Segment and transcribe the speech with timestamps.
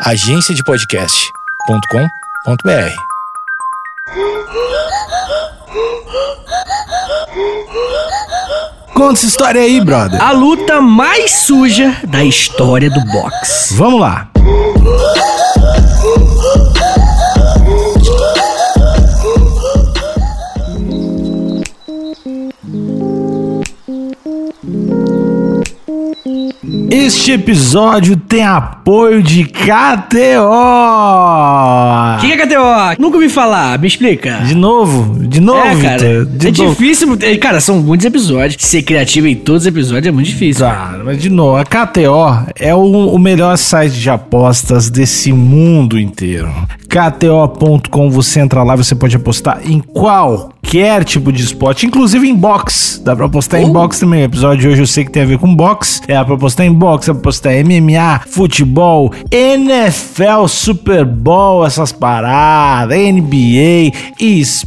[0.00, 2.96] agenciadepodcast.com.br.
[8.94, 10.22] Conta essa história aí, brother.
[10.22, 13.74] A luta mais suja da história do boxe.
[13.74, 14.28] Vamos lá.
[26.98, 30.48] Este episódio tem apoio de KTO.
[32.16, 32.98] O que, que é KTO?
[32.98, 34.38] Nunca ouvi falar, me explica.
[34.38, 36.70] De novo, de novo, é, cara, de é novo.
[36.70, 37.18] difícil.
[37.20, 38.56] é, Cara, são muitos episódios.
[38.60, 40.64] Ser criativo em todos os episódios é muito difícil.
[40.64, 46.00] Tá, mas de novo, a KTO é o, o melhor site de apostas desse mundo
[46.00, 46.50] inteiro.
[46.88, 53.02] KTO.com, você entra lá, você pode apostar em qualquer tipo de esporte, inclusive em boxe.
[53.04, 53.72] Dá pra apostar em Oh.
[53.72, 54.22] boxe também.
[54.22, 56.00] O episódio de hoje eu sei que tem a ver com boxe.
[56.08, 64.14] É pra apostar em boxe, apostar MMA, futebol, NFL, Super Bowl, essas paradas, NBA,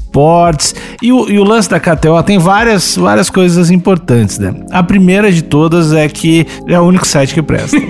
[0.09, 0.75] esportes.
[1.01, 4.53] E o, e o lance da KTO tem várias, várias coisas importantes, né?
[4.71, 7.77] A primeira de todas é que é o único site que presta.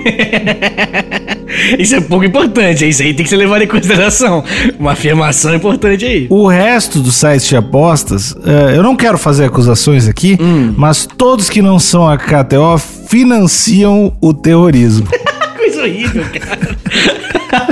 [1.78, 2.88] Isso é pouco importante.
[2.88, 4.44] Isso aí tem que ser levado em consideração.
[4.78, 6.26] Uma afirmação importante aí.
[6.30, 10.38] O resto dos sites de apostas, eh, eu não quero fazer acusações aqui,
[10.76, 15.06] mas todos que não são a KTO financiam o terrorismo.
[15.56, 16.76] Coisa horrível, cara.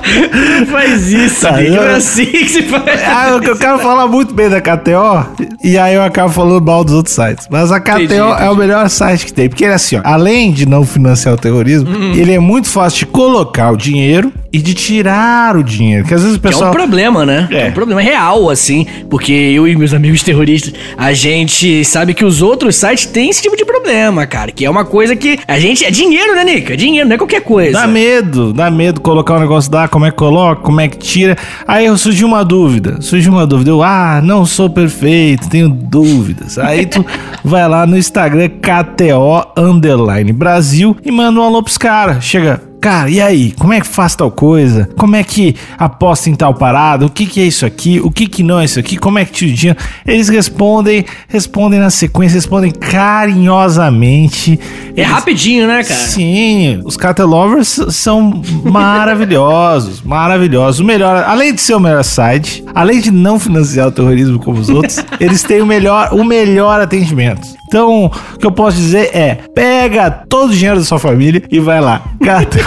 [0.60, 1.74] Não faz isso, Tá, amigo.
[1.74, 2.84] eu- Não é assim que se faz.
[3.06, 5.26] Ah, eu, eu quero falar muito bem da KTO
[5.62, 7.46] e aí eu acabo falando mal dos outros sites.
[7.50, 8.48] Mas a KTO Entendi, é entendi.
[8.50, 9.48] o melhor site que tem.
[9.48, 12.12] Porque ele é assim, ó, além de não financiar o terrorismo, Hum.
[12.14, 16.04] ele é muito fácil de colocar o dinheiro e de tirar o dinheiro.
[16.06, 16.70] Que às vezes o Que é pessoal.
[16.70, 17.48] um problema, né?
[17.50, 17.66] É.
[17.66, 18.86] É um problema real, assim.
[19.10, 23.42] Porque eu e meus amigos terroristas, a gente sabe que os outros sites têm esse
[23.42, 24.50] tipo de problema, cara.
[24.52, 25.84] Que é uma coisa que a gente.
[25.84, 26.72] É dinheiro, né, Nica?
[26.74, 27.72] É dinheiro, não é qualquer coisa.
[27.72, 30.96] Dá medo, dá medo colocar um negócio lá, como é que coloca, como é que
[30.96, 31.36] tira.
[31.66, 33.70] Aí surgiu uma dúvida, surgiu uma dúvida.
[33.70, 36.56] Eu, ah, não sou perfeito, tenho dúvidas.
[36.56, 37.04] Aí tu
[37.44, 42.24] vai lá no Instagram KTO Underline Brasil e manda um alô pros caras.
[42.24, 43.52] Chega, cara, e aí?
[43.52, 44.88] Como é que faz tal coisa?
[44.96, 47.06] Como é que aposta em tal parada?
[47.06, 48.00] O que que é isso aqui?
[48.02, 48.96] O que que não é isso aqui?
[48.96, 49.78] Como é que tira o dinheiro?
[50.06, 54.58] Eles respondem, respondem na sequência, respondem carinhosamente.
[54.96, 56.00] É Eles- rapidinho, né, cara?
[56.00, 60.80] Sim, os Catelovers são maravilhosos, maravilhosos.
[60.80, 64.58] O melhor, além de ser o melhor site, além de não financiar o terrorismo como
[64.60, 67.46] os outros, eles têm o melhor, o melhor atendimento.
[67.68, 71.60] Então, o que eu posso dizer é: pega todo o dinheiro da sua família e
[71.60, 72.02] vai lá.
[72.24, 72.58] Cata.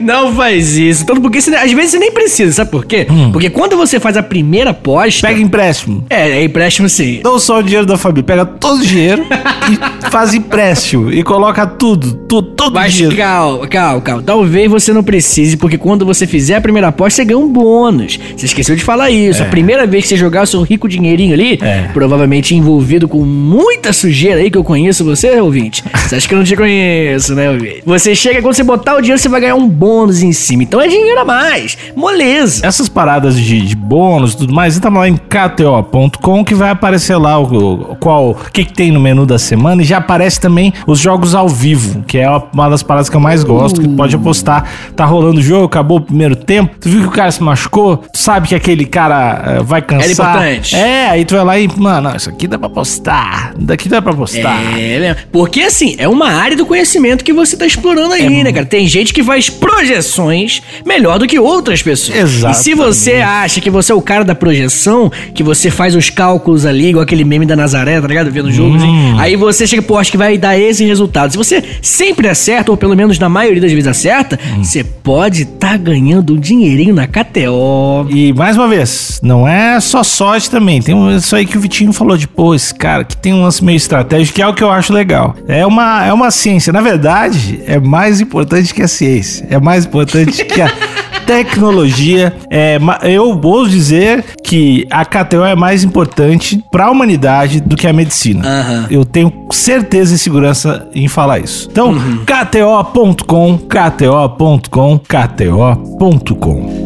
[0.00, 1.04] Não faz isso.
[1.04, 3.06] Tanto porque você- às vezes você nem precisa, sabe por quê?
[3.32, 5.26] Porque quando você faz a primeira aposta.
[5.26, 6.04] Pega empréstimo.
[6.10, 7.20] É, é empréstimo sim.
[7.24, 9.24] Não só o dinheiro da família, pega todo o dinheiro
[9.70, 13.16] e faz empréstimo e coloca tudo, tudo todo o Mas dinheiro.
[13.16, 14.22] calma, calma, calma.
[14.22, 18.18] Talvez você não precise, porque quando você fizer a primeira aposta, você ganha um bônus.
[18.36, 19.42] Você esqueceu de falar isso.
[19.42, 21.88] A primeira vez que você jogar o seu rico dinheirinho ali, É.
[21.92, 25.82] provavelmente envolvido com muita sujeira aí que eu conheço você, ouvinte.
[26.06, 27.82] Você acha que eu não te conheço, né, ouvinte?
[27.84, 30.62] Você chega, quando você botar o dinheiro, você vai ganhar um bônus em cima.
[30.62, 31.76] Então é dinheiro a mais.
[31.96, 32.66] Moleza.
[32.66, 37.16] Essas paradas de, de bônus e tudo mais, entra lá em kto.com que vai aparecer
[37.16, 37.44] lá o,
[37.92, 40.98] o- qual o que, que tem no menu da semana e já aparece também os
[40.98, 44.68] jogos ao vivo, que é uma das paradas que eu mais gosto, que pode apostar.
[44.96, 47.98] Tá rolando o jogo, acabou o primeiro tempo, tu viu que o cara se machucou,
[47.98, 50.04] tu sabe que aquele cara eh, vai cansar.
[50.04, 50.76] Era importante.
[50.76, 54.12] É, aí tu vai lá e, mano, isso aqui dá pra apostar, daqui dá pra
[54.12, 54.58] apostar.
[54.78, 55.16] É.
[55.32, 58.66] Porque assim, é uma área do conhecimento que você tá explorando aí, né, cara?
[58.66, 62.16] Tem gente que faz projeções melhor do que outras pessoas.
[62.16, 62.60] Exatamente.
[62.60, 66.10] E se você acha que você é o cara da projeção, que você faz os
[66.10, 68.30] cálculos ali, igual aquele meme da Nazaré, tá ligado?
[68.30, 71.30] Vendo o jogo, assim, aí você chega, pô, acho que vai dar esse resultado.
[71.30, 75.76] Se você sempre acerta, ou pelo menos na maioria das vezes acerta, você pode tá
[75.76, 78.06] ganhando um dinheirinho na KTO.
[78.08, 80.80] E mais uma vez, não é só sorte também.
[80.80, 83.62] Tem isso aí que o Vitinho falou de, pô, esse cara que tem um lance
[83.64, 85.36] meio estratégico, que é o que eu acho legal.
[85.46, 86.72] É uma, é uma ciência.
[86.72, 89.46] Na verdade, é mais importante que a ciência.
[89.50, 90.70] É mais importante que a
[91.26, 92.34] tecnologia.
[92.50, 97.86] É, eu vou dizer que a KTO é mais importante para a humanidade do que
[97.86, 98.42] a medicina.
[98.44, 98.86] Aham.
[98.90, 101.68] Eu tenho certeza e segurança em falar isso.
[101.70, 101.94] Então,
[102.26, 106.79] kto.com, kto.com, kto.com.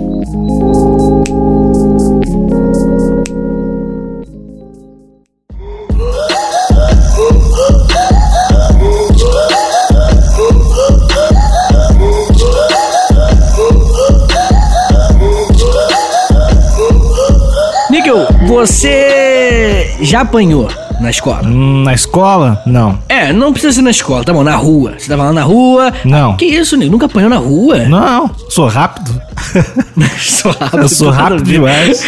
[18.67, 20.69] você já apanhou
[21.01, 21.43] na escola?
[21.47, 22.63] Hum, na escola?
[22.67, 22.99] Não.
[23.09, 24.95] É, não precisa ser na escola, tá bom, na rua.
[24.97, 25.93] Você tava lá na rua.
[26.05, 26.37] Não.
[26.37, 26.91] Que isso, Nico?
[26.93, 27.81] Nunca apanhou na rua?
[27.81, 29.21] Não, sou rápido.
[30.19, 30.83] sou rápido.
[30.83, 32.03] Eu sou rápido demais.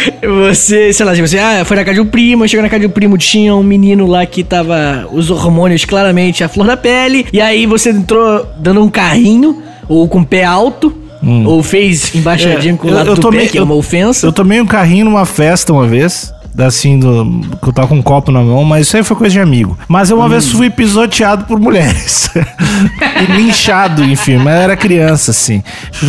[0.49, 2.87] Você, sei lá, você ah, foi na casa de um primo, chegou na casa de
[2.87, 7.27] um primo, tinha um menino lá que tava os hormônios claramente à flor da pele,
[7.31, 10.91] e aí você entrou dando um carrinho, ou com o pé alto,
[11.45, 12.93] ou fez embaixadinho com o Hum.
[12.93, 14.25] É, Eu- lado eu do tomei- pé, que é uma ofensa.
[14.25, 16.33] Eu tomei um carrinho numa festa uma vez.
[16.59, 19.33] Assim, do, que eu tava com um copo na mão, mas isso aí foi coisa
[19.33, 19.77] de amigo.
[19.87, 22.29] Mas eu uma vez fui pisoteado por mulheres.
[23.21, 25.63] e linchado, enfim, mas eu era criança, assim.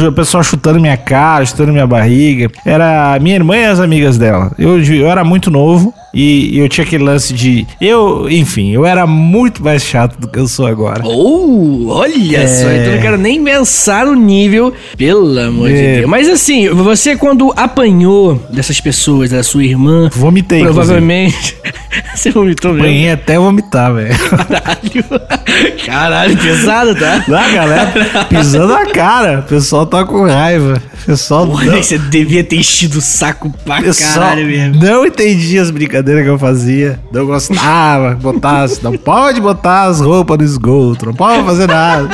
[0.07, 2.51] O pessoal chutando minha cara, chutando minha barriga.
[2.65, 4.53] Era minha irmã e as amigas dela.
[4.59, 7.67] Eu, eu era muito novo e eu tinha aquele lance de.
[7.81, 11.03] Eu, enfim, eu era muito mais chato do que eu sou agora.
[11.05, 15.95] Oh, olha só, então eu não quero nem pensar no nível, pelo amor de É.
[15.99, 16.11] Deus.
[16.11, 21.57] Mas assim, você quando apanhou dessas pessoas, da sua irmã, Vomitei, provavelmente.
[22.15, 22.87] você vomitou mesmo?
[22.87, 24.17] Apanhei até vomitar, velho.
[24.19, 25.79] Caralho.
[25.85, 27.25] Caralho, pesado, tá?
[27.29, 27.93] A galera
[28.29, 29.41] pisando na cara.
[29.41, 30.83] O pessoal tá com raiva.
[31.03, 34.83] O pessoal Porra, não, você devia ter enchido o saco pra pessoal caralho mesmo.
[34.83, 36.99] não entendia as brincadeiras que eu fazia.
[37.13, 38.15] Não gostava.
[38.15, 41.07] Botar, as- não pode botar as roupas no esgoto.
[41.07, 42.09] Não pode fazer nada.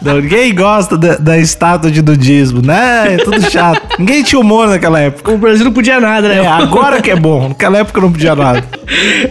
[0.00, 3.14] Não, ninguém gosta da, da estátua de nudismo, né?
[3.14, 3.82] É tudo chato.
[3.98, 5.32] Ninguém tinha humor naquela época.
[5.32, 6.36] O Brasil não podia nada, né?
[6.38, 7.48] É, agora que é bom.
[7.48, 8.64] Naquela época não podia nada.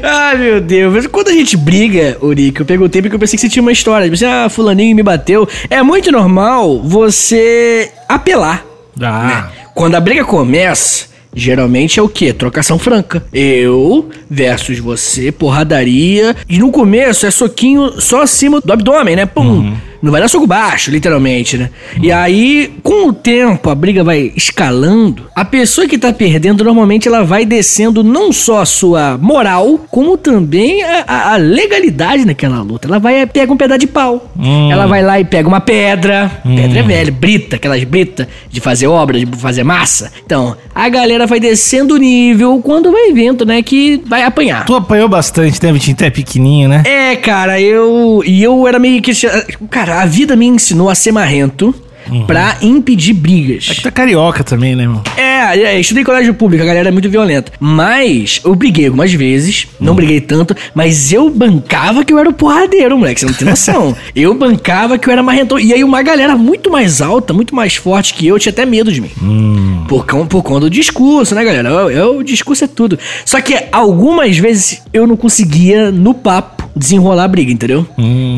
[0.03, 0.93] Ai, meu Deus.
[0.93, 3.71] Mas quando a gente briga, Urico, eu perguntei porque eu pensei que você tinha uma
[3.71, 4.05] história.
[4.05, 5.47] Eu pensei, ah, fulaninho me bateu.
[5.69, 8.63] É muito normal você apelar.
[9.01, 11.05] Ah, Quando a briga começa,
[11.37, 12.33] geralmente é o quê?
[12.33, 13.23] Trocação franca.
[13.33, 16.35] Eu versus você, porradaria.
[16.49, 19.25] E no começo é soquinho só acima do abdômen, né?
[19.25, 19.75] Pum.
[20.01, 21.69] Não vai dar soco baixo, literalmente, né?
[22.01, 25.25] E aí, com o tempo, a briga vai escalando.
[25.35, 30.17] A pessoa que tá perdendo, normalmente, ela vai descendo não só a sua moral, como
[30.17, 32.87] também a, a- legalidade naquela luta.
[32.87, 34.31] Ela vai e pega um pedaço de pau.
[34.71, 36.31] Ela vai lá e pega uma pedra.
[36.43, 40.11] Pedra é velha, brita, aquelas brita de fazer obra, de fazer massa.
[40.25, 44.65] Então, a galera vai descendo o nível quando vai vendo, né, que vai apanhar.
[44.65, 45.95] tu apanhou bastante, né, Vitinho?
[45.97, 46.83] Tu é pequenininho, né?
[46.85, 48.21] É, cara, eu.
[48.25, 49.11] E eu era meio que.
[49.69, 51.73] Cara, a vida me ensinou a ser marrento
[52.25, 53.67] pra impedir brigas.
[53.71, 55.01] É que é carioca também, né, irmão?
[55.15, 57.51] É, é, estudei em colégio público, a galera é muito violenta.
[57.59, 62.33] Mas eu briguei algumas vezes, não briguei tanto, mas eu bancava que eu era o
[62.33, 63.95] porradeiro, moleque, você não tem noção.
[64.15, 65.59] eu bancava que eu era marrentão.
[65.59, 68.91] E aí uma galera muito mais alta, muito mais forte que eu, tinha até medo
[68.91, 69.11] de mim.
[69.87, 71.69] Por, causa- por conta do discurso, né, galera?
[71.69, 72.97] Eu- eu- O discurso é tudo.
[73.25, 77.87] Só que algumas vezes eu não conseguia, no papo, desenrolar a briga, entendeu?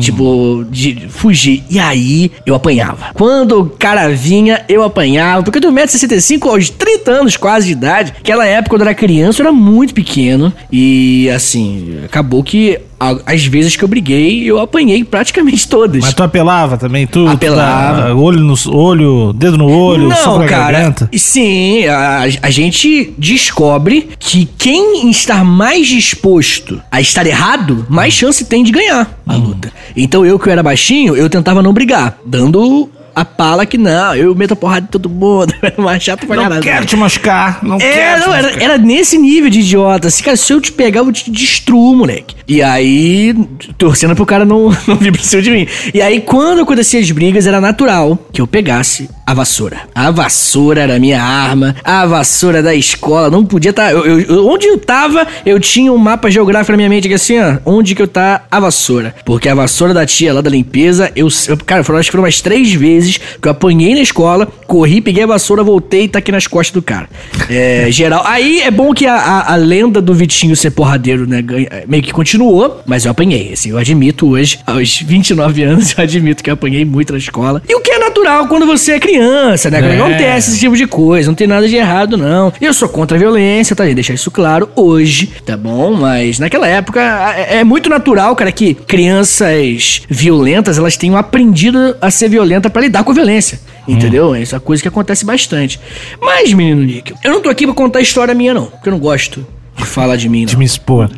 [0.00, 1.62] Tipo, de fugir.
[1.70, 3.06] E aí eu apanhava.
[3.14, 5.42] Quando o cara vinha, eu apanhava.
[5.42, 8.14] Porque eu tenho 1,65m aos 30 anos quase de idade.
[8.18, 10.52] Aquela época, quando eu era criança, eu era muito pequeno.
[10.70, 12.78] E assim, acabou que
[13.24, 16.02] as vezes que eu briguei, eu apanhei praticamente todas.
[16.02, 17.06] Mas tu apelava também?
[17.06, 18.02] Tu, tu Apelava.
[18.08, 20.72] dá olho no olho, dedo no olho, soco Não, na cara.
[20.72, 21.08] garganta?
[21.16, 28.44] Sim, a, a gente descobre que quem está mais disposto a estar errado, mais chance
[28.44, 29.38] tem de ganhar a Hum.
[29.38, 29.72] luta.
[29.96, 34.14] Então eu que eu era baixinho, eu tentava não brigar, dando a pala que não,
[34.14, 36.62] eu meto a porrada de todo mundo, eu era mais chato pra Não caralho.
[36.62, 40.08] quero te machucar, não É, quero não, era, era nesse nível de idiota.
[40.08, 42.34] Assim, cara, se eu te pegar, eu te destruo, moleque.
[42.48, 43.34] E aí,
[43.78, 45.66] torcendo pro cara não, não vir pra cima de mim.
[45.94, 49.82] E aí, quando acontecia as brigas, era natural que eu pegasse a vassoura.
[49.94, 53.30] A vassoura era a minha arma, a vassoura da escola.
[53.30, 53.92] Não podia estar.
[53.92, 57.14] eu, eu- eu- onde eu tava, eu tinha um mapa geográfico na minha mente, que
[57.14, 59.14] assim, ó, onde que eu tá a vassoura.
[59.24, 61.28] Porque a vassoura da tia lá da limpeza, eu.
[61.48, 65.00] eu cara, foram, acho que foram umas três vezes que eu apanhei na escola, corri,
[65.00, 67.08] peguei a vassoura, voltei e tá aqui nas costas do cara.
[67.48, 68.22] É, geral.
[68.26, 72.02] Aí é bom que a, a, a lenda do Vitinho ser porradeiro, né, ganha- meio
[72.02, 73.52] que continuou, mas eu apanhei.
[73.52, 77.62] Assim, eu admito hoje, aos 29 anos, eu admito que eu apanhei muito na escola.
[77.68, 79.78] E o que é natural quando você é criança, né?
[79.78, 79.96] É.
[79.96, 82.52] Não acontece esse tipo de coisa, não tem nada de errado, não.
[82.60, 83.84] Eu sou contra a violência, tá?
[83.84, 85.94] Deixar isso claro hoje, tá bom?
[85.94, 87.00] Mas naquela época
[87.36, 92.84] é, é muito natural, cara, que crianças violentas elas tenham aprendido a ser violenta pra
[92.90, 93.60] lidar com a violência.
[93.86, 94.36] Entendeu?
[94.36, 95.80] Isso é uma coisa que acontece bastante.
[96.20, 98.66] Mas, menino Nick, eu não tô aqui pra contar história minha, não.
[98.66, 100.46] Porque eu não gosto de falar de mim, não.
[100.50, 101.10] De me expor.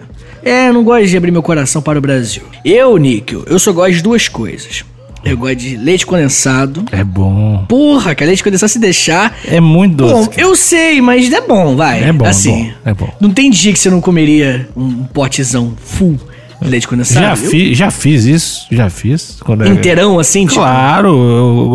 [0.44, 2.42] É, eu não gosto de abrir meu coração para o Brasil.
[2.64, 4.84] Eu, Níquel, eu só gosto de duas coisas.
[5.24, 6.84] Eu gosto de leite condensado.
[6.90, 7.64] É bom.
[7.68, 9.38] Porra, que leite condensado se deixar.
[9.46, 10.14] É muito doce.
[10.14, 10.42] Bom, cara.
[10.42, 12.02] eu sei, mas é bom, vai.
[12.02, 12.64] É bom, é assim.
[12.64, 13.08] bom, é bom.
[13.20, 16.18] Não tem dia que você não comeria um potezão full
[16.64, 17.24] Leite condensado?
[17.26, 19.38] Já, fi, já fiz isso, já fiz.
[19.44, 20.46] Quando era- Inteirão, assim?
[20.46, 20.60] tipo?
[20.60, 21.08] Claro,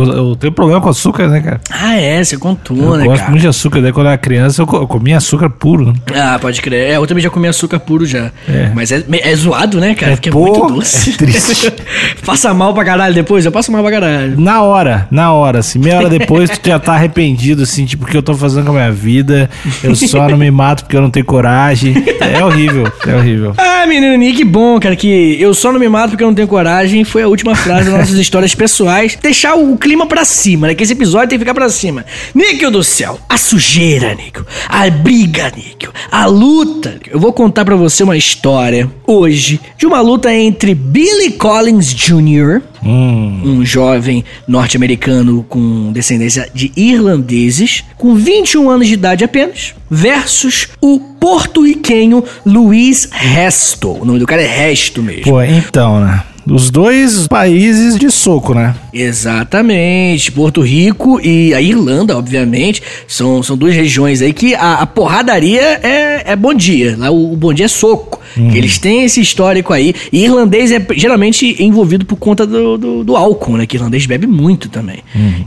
[0.06, 1.62] eu, eu tenho problema com açúcar, né, cara?
[1.70, 3.30] Ah, é, você contou, Eu né, gosto cara?
[3.32, 5.94] muito de açúcar, daí quando eu era criança eu, co- eu comia açúcar puro, né?
[6.16, 6.92] Ah, pode crer.
[6.92, 8.32] É, eu também já comi açúcar puro já.
[8.48, 8.72] É.
[8.74, 10.14] Mas é, é zoado, né, cara?
[10.14, 11.12] É, Porque é muito doce.
[11.12, 11.74] é triste.
[12.26, 13.46] Passa mal pra caralho depois?
[13.46, 14.40] Eu passo mal pra caralho.
[14.40, 18.08] Na hora, na hora, assim, meia hora depois tu já tá arrependido, assim, tipo, o
[18.08, 19.50] que eu tô fazendo com a minha vida,
[19.84, 21.96] eu só não me mato porque eu não tenho coragem.
[22.20, 23.54] É horrível, é horrível.
[23.58, 26.48] Ah, menino Nick, bom, cara, que eu só não me mato porque eu não tenho
[26.48, 27.04] coragem.
[27.04, 29.18] Foi a última frase das nossas histórias pessoais.
[29.22, 30.76] Deixar o clima pra cima, né?
[30.76, 32.06] Que esse episódio tem que ficar pra cima.
[32.34, 34.46] Níquel do céu, a sujeira, Níquel.
[34.68, 35.92] A briga, Níquel.
[36.12, 37.00] A luta.
[37.10, 42.62] Eu vou contar pra você uma história hoje de uma luta entre Billy Collins Jr.,
[42.88, 50.70] Hum, um jovem norte-americano com descendência de irlandeses, com 21 anos de idade apenas, versus
[50.82, 53.92] o porto-riquenho Luiz Resto.
[53.92, 55.24] O nome do cara é Resto mesmo.
[55.24, 56.24] pô, então, né?
[56.50, 58.74] Os dois países de soco, né?
[58.94, 60.32] Exatamente.
[60.32, 65.62] Porto Rico e a Irlanda, obviamente, são, são duas regiões aí que a, a porradaria
[65.84, 66.96] é, é bom dia.
[66.98, 68.22] Lá o, o bom dia é soco.
[68.56, 69.94] Eles têm esse histórico aí.
[70.12, 73.66] E irlandês é geralmente envolvido por conta do, do, do álcool, né?
[73.66, 75.00] Que irlandês bebe muito também.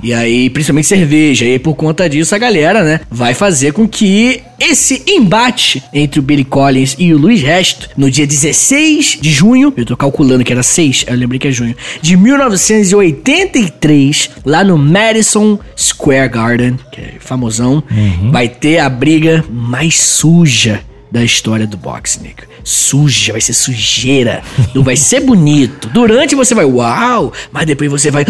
[0.03, 1.45] E aí, principalmente cerveja.
[1.45, 6.21] E aí, por conta disso, a galera, né, vai fazer com que esse embate entre
[6.21, 10.45] o Billy Collins e o Luiz Resto, no dia 16 de junho, eu tô calculando
[10.45, 16.77] que era 6, eu lembrei que é junho, de 1983, lá no Madison Square Garden,
[16.93, 17.83] que é famosão,
[18.31, 22.45] vai ter a briga mais suja da história do boxe, Nick.
[22.63, 24.43] Suja, vai ser sujeira.
[24.75, 25.89] Não vai ser bonito.
[25.89, 28.25] Durante você vai, uau, mas depois você vai.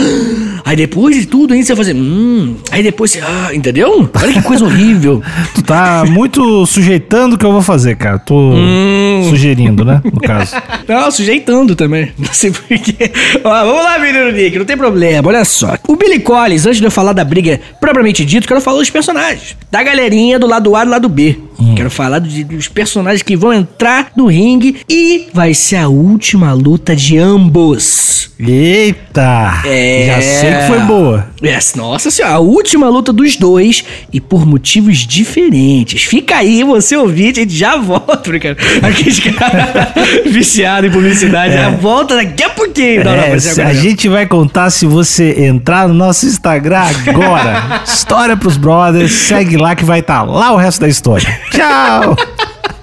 [0.65, 1.97] Aí depois de tudo ainda você vai fazer.
[1.99, 2.57] Hum.
[2.71, 3.21] Aí depois você.
[3.21, 4.09] Ah, entendeu?
[4.15, 5.23] Olha que coisa horrível.
[5.55, 8.19] Tu tá muito sujeitando o que eu vou fazer, cara.
[8.19, 9.27] Tô Hum.
[9.29, 10.01] sugerindo, né?
[10.05, 10.55] No caso.
[10.89, 12.13] Não, sujeitando também.
[12.19, 13.11] Não sei porquê.
[13.45, 15.29] Ó, vamos lá, menino Nick, não tem problema.
[15.29, 15.77] Olha só.
[15.89, 19.57] O Billy Collins, antes de eu falar da briga propriamente dito, quero falar dos personagens.
[19.71, 21.37] Da galerinha do lado A e do lado B.
[21.77, 26.53] Quero falar de- dos personagens que vão entrar no ringue e vai ser a última
[26.53, 28.31] luta de ambos.
[28.39, 29.61] Eita!
[29.67, 30.07] É.
[30.07, 31.27] Já sei que foi boa.
[31.43, 36.03] Yes, nossa senhora, a última luta dos dois e por motivos diferentes.
[36.05, 38.57] Fica aí, você ouvinte, a gente já volta, cara.
[38.83, 39.69] Aqueles caras
[40.33, 43.05] viciados em publicidade, já volta daqui a pouquinho.
[43.05, 43.81] Não, não, É, é agora a não.
[43.83, 47.83] gente vai contar se você entrar no nosso Instagram agora.
[47.87, 51.29] história pros brothers, segue lá que vai estar lá o resto da história.
[51.51, 52.17] Tchau!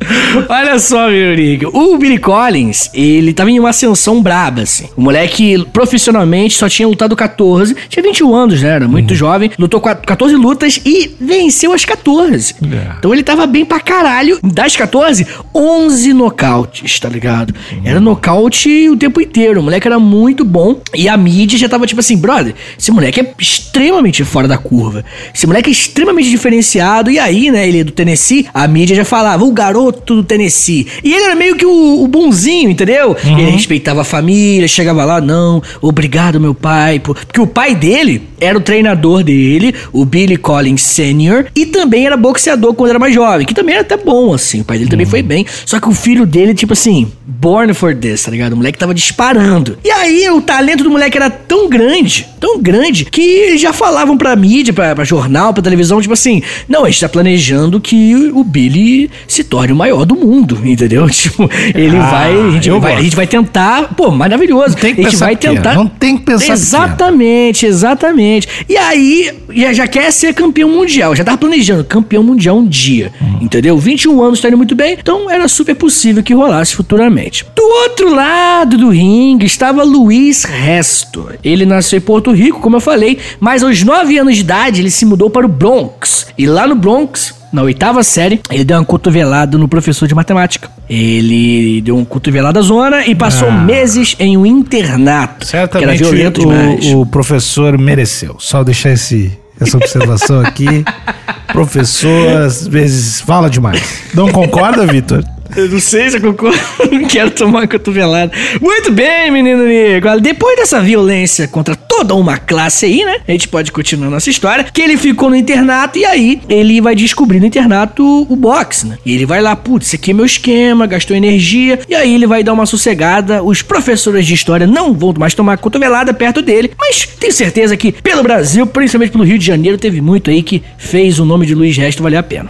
[0.48, 1.70] Olha só, meu amigo.
[1.72, 4.88] O Billy Collins, ele tava em uma ascensão braba, assim.
[4.96, 7.76] O moleque, profissionalmente, só tinha lutado 14.
[7.88, 8.70] Tinha 21 anos, né?
[8.70, 9.50] Era muito jovem.
[9.58, 12.54] Lutou qua- 14 lutas e venceu as 14.
[12.62, 12.94] É.
[12.98, 14.38] Então ele tava bem pra caralho.
[14.42, 17.54] Das 14, 11 nocautes, tá ligado?
[17.84, 19.60] Era nocaute o tempo inteiro.
[19.60, 20.80] O moleque era muito bom.
[20.94, 25.04] E a mídia já tava tipo assim, brother, esse moleque é extremamente fora da curva.
[25.34, 27.10] Esse moleque é extremamente diferenciado.
[27.10, 30.86] E aí, né, ele é do Tennessee, a mídia já falava, o garoto do Tennessee.
[31.02, 33.16] E ele era meio que o, o bonzinho, entendeu?
[33.24, 36.98] Ele respeitava a família, chegava lá, não, obrigado, meu pai.
[36.98, 42.06] pô." Porque o pai dele era o treinador dele, o Billy Collins Sr., e também
[42.06, 44.60] era boxeador quando era mais jovem, que também era até bom, assim.
[44.60, 45.46] O pai dele também foi bem.
[45.66, 48.54] Só que o filho dele, tipo assim, born for this, tá ligado?
[48.54, 49.78] O moleque tava disparando.
[49.84, 54.34] E aí, o talento do moleque era tão grande, tão grande, que já falavam pra
[54.36, 58.42] mídia, pra, pra jornal, pra televisão, tipo assim, não, a gente tá planejando que o
[58.42, 61.08] Billy se torne o maior do mundo, entendeu?
[61.20, 64.76] Tipo, ele Ah, vai, a gente vai, a gente vai tentar, pô, maravilhoso.
[64.76, 65.74] Tem que a gente vai tentar.
[65.74, 68.48] não tem que pensar Exatamente, exatamente.
[68.68, 73.12] E aí, já, já quer ser campeão mundial, já tava planejando campeão mundial um dia,
[73.40, 73.76] entendeu?
[73.78, 77.44] 21 anos tá indo muito bem, então era super possível que rolasse futuramente.
[77.54, 81.28] Do outro lado do ringue estava Luiz Resto.
[81.42, 84.90] Ele nasceu em Porto Rico, como eu falei, mas aos 9 anos de idade ele
[84.90, 86.26] se mudou para o Bronx.
[86.38, 90.70] E lá no Bronx, na oitava série, ele deu uma cotovelada no professor de matemática.
[90.88, 93.52] Ele deu um cotovelada à zona e passou Ah.
[93.60, 95.46] meses em um internato.
[95.46, 96.86] que era Certamente violento demais.
[96.86, 98.36] o, o professor mereceu.
[98.38, 100.84] Só deixar esse, essa observação aqui.
[101.52, 103.82] professor, às vezes, fala demais.
[104.14, 105.24] Não concorda, Vitor?
[105.56, 106.58] Eu não sei se eu concordo.
[106.90, 108.32] Não quero tomar cotovelada.
[108.60, 110.20] Muito bem, menino Nico.
[110.20, 113.18] Depois dessa violência contra toda uma classe aí, né?
[113.26, 114.64] A gente pode continuar nossa história.
[114.64, 118.98] Que ele ficou no internato e aí ele vai descobrir no internato o boxe, né?
[119.04, 121.80] E ele vai lá, putz, esse aqui é meu esquema, gastou energia.
[121.88, 123.42] E aí ele vai dar uma sossegada.
[123.42, 126.72] Os professores de história não vão mais tomar cotovelada perto dele.
[126.78, 130.62] Mas tenho certeza que pelo Brasil, principalmente pelo Rio de Janeiro, teve muito aí que
[130.78, 132.48] fez o nome de Luiz Resto valer a pena.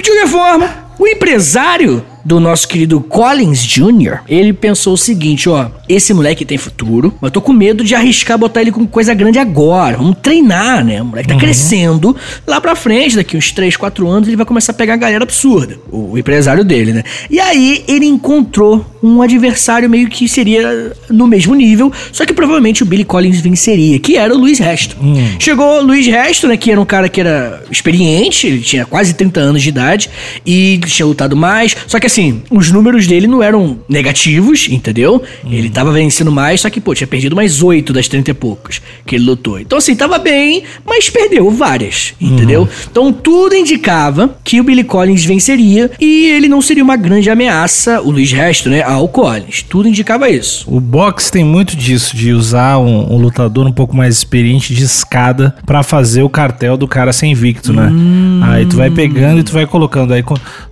[0.00, 5.70] De qualquer forma, o empresário do nosso querido Collins Jr., ele pensou o seguinte, ó,
[5.88, 9.38] esse moleque tem futuro, mas tô com medo de arriscar botar ele com coisa grande
[9.38, 9.96] agora.
[9.96, 11.00] Vamos treinar, né?
[11.00, 11.40] O moleque tá uhum.
[11.40, 12.14] crescendo.
[12.46, 15.24] Lá pra frente, daqui uns 3, 4 anos, ele vai começar a pegar a galera
[15.24, 15.78] absurda.
[15.90, 17.02] O, o empresário dele, né?
[17.30, 22.82] E aí ele encontrou um adversário meio que seria no mesmo nível, só que provavelmente
[22.82, 24.96] o Billy Collins venceria, que era o Luiz Resto.
[25.00, 25.14] Hum.
[25.38, 29.14] Chegou o Luiz Resto, né, que era um cara que era experiente, ele tinha quase
[29.14, 30.10] 30 anos de idade
[30.44, 32.17] e tinha lutado mais, só que assim,
[32.50, 35.22] os números dele não eram negativos, entendeu?
[35.44, 35.48] Hum.
[35.50, 38.80] Ele tava vencendo mais, só que, pô, tinha perdido mais 8 das 30 e poucos
[39.06, 39.58] que ele lutou.
[39.58, 42.62] Então assim, tava bem, mas perdeu várias, entendeu?
[42.62, 42.68] Uhum.
[42.90, 48.00] Então tudo indicava que o Billy Collins venceria e ele não seria uma grande ameaça,
[48.00, 49.62] o Luiz Resto, né, ao Collins.
[49.62, 50.64] Tudo indicava isso.
[50.68, 54.84] O boxe tem muito disso, de usar um, um lutador um pouco mais experiente de
[54.84, 57.88] escada para fazer o cartel do cara sem invicto, né?
[57.90, 58.40] Hum.
[58.42, 60.12] Aí tu vai pegando e tu vai colocando.
[60.12, 60.22] Aí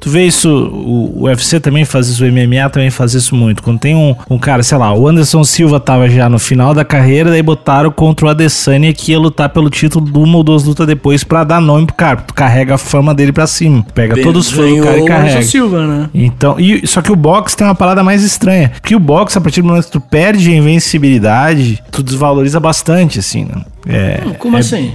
[0.01, 3.63] tu vê isso, o, o UFC também faz isso, o MMA também faz isso muito.
[3.63, 6.85] Quando tem um, um cara, sei lá, o Anderson Silva tava já no final da
[6.85, 10.65] carreira, daí botaram contra o Adesanya que ia lutar pelo título de uma ou duas
[10.65, 12.17] lutas depois para dar nome pro cara.
[12.17, 13.85] Tu carrega a fama dele pra cima.
[13.95, 15.43] Pega Bem, todos os fãs do cara e carrega.
[15.43, 16.11] Silva, né?
[16.15, 18.71] Então, e, só que o boxe tem uma parada mais estranha.
[18.81, 23.19] Porque o boxe, a partir do momento que tu perde a invencibilidade, tu desvaloriza bastante,
[23.19, 23.63] assim, né?
[23.89, 24.93] É, hum, como é, assim?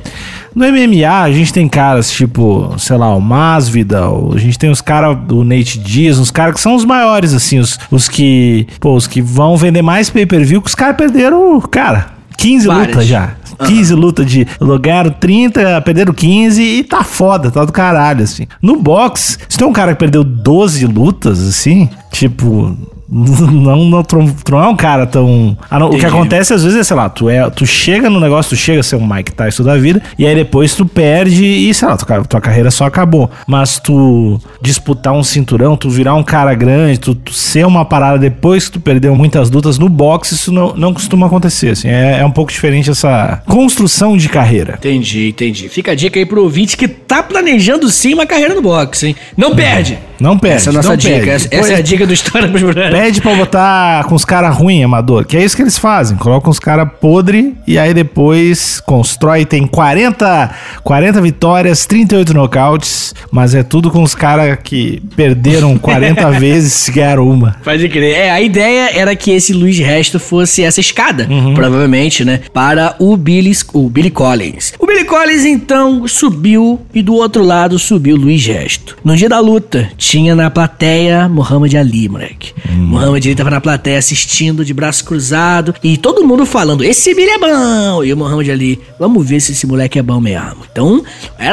[0.54, 4.82] No MMA, a gente tem caras tipo, sei lá, o Masvidal, a gente tem os
[4.82, 8.96] caras do Nate Diaz, uns caras que são os maiores, assim, os, os que, pô,
[8.96, 13.36] os que vão vender mais pay-per-view, que os caras perderam, cara, 15 lutas já.
[13.66, 14.00] 15 uhum.
[14.00, 14.48] lutas de.
[14.82, 18.48] Ganharam 30, perderam 15 e tá foda, tá do caralho, assim.
[18.62, 22.76] No box, se tem um cara que perdeu 12 lutas, assim, tipo,
[23.52, 24.18] não, não, tu,
[24.50, 25.58] não é um cara tão.
[25.70, 28.56] Ah, o que acontece às vezes é, sei lá, tu, é, tu chega no negócio,
[28.56, 31.74] tu chega a ser um Mike Tyson da vida, e aí depois tu perde e,
[31.74, 33.30] sei lá, tua, tua carreira só acabou.
[33.46, 38.18] Mas tu disputar um cinturão, tu virar um cara grande, tu, tu ser uma parada
[38.18, 41.72] depois que tu perdeu muitas lutas no boxe, isso não, não costuma acontecer.
[41.72, 44.76] Assim, é, é um pouco diferente essa construção de carreira.
[44.78, 45.68] Entendi, entendi.
[45.68, 49.16] Fica a dica aí pro ouvinte que tá planejando sim uma carreira no boxe, hein?
[49.36, 50.00] Não perde!
[50.22, 50.58] Não perde.
[50.58, 51.32] Essa é a nossa dica.
[51.32, 52.62] Essa, essa, é a dica do História pros
[53.02, 55.26] Pede pra botar com os caras ruins, amador.
[55.26, 56.16] Que é isso que eles fazem.
[56.18, 59.44] Colocam os caras podre e aí depois constrói.
[59.44, 60.52] Tem 40,
[60.84, 63.16] 40 vitórias, 38 nocautes.
[63.32, 67.56] Mas é tudo com os caras que perderam 40 vezes e ganharam uma.
[67.64, 68.16] Pode crer.
[68.16, 71.56] É, a ideia era que esse Luiz Resto fosse essa escada, uhum.
[71.56, 72.42] provavelmente, né?
[72.54, 74.74] Para o Billy, o Billy Collins.
[74.78, 78.96] O Billy Collins, então, subiu e do outro lado subiu o Luiz Resto.
[79.04, 82.54] No dia da luta, tinha na plateia Muhammad Ali, moleque.
[82.70, 82.91] Hum.
[82.92, 87.32] Muhammad Ali tava na plateia assistindo de braço cruzado e todo mundo falando: esse Billy
[87.32, 88.04] é bom!
[88.04, 90.58] E o Muhammad Ali, vamos ver se esse moleque é bom mesmo.
[90.72, 91.04] Então,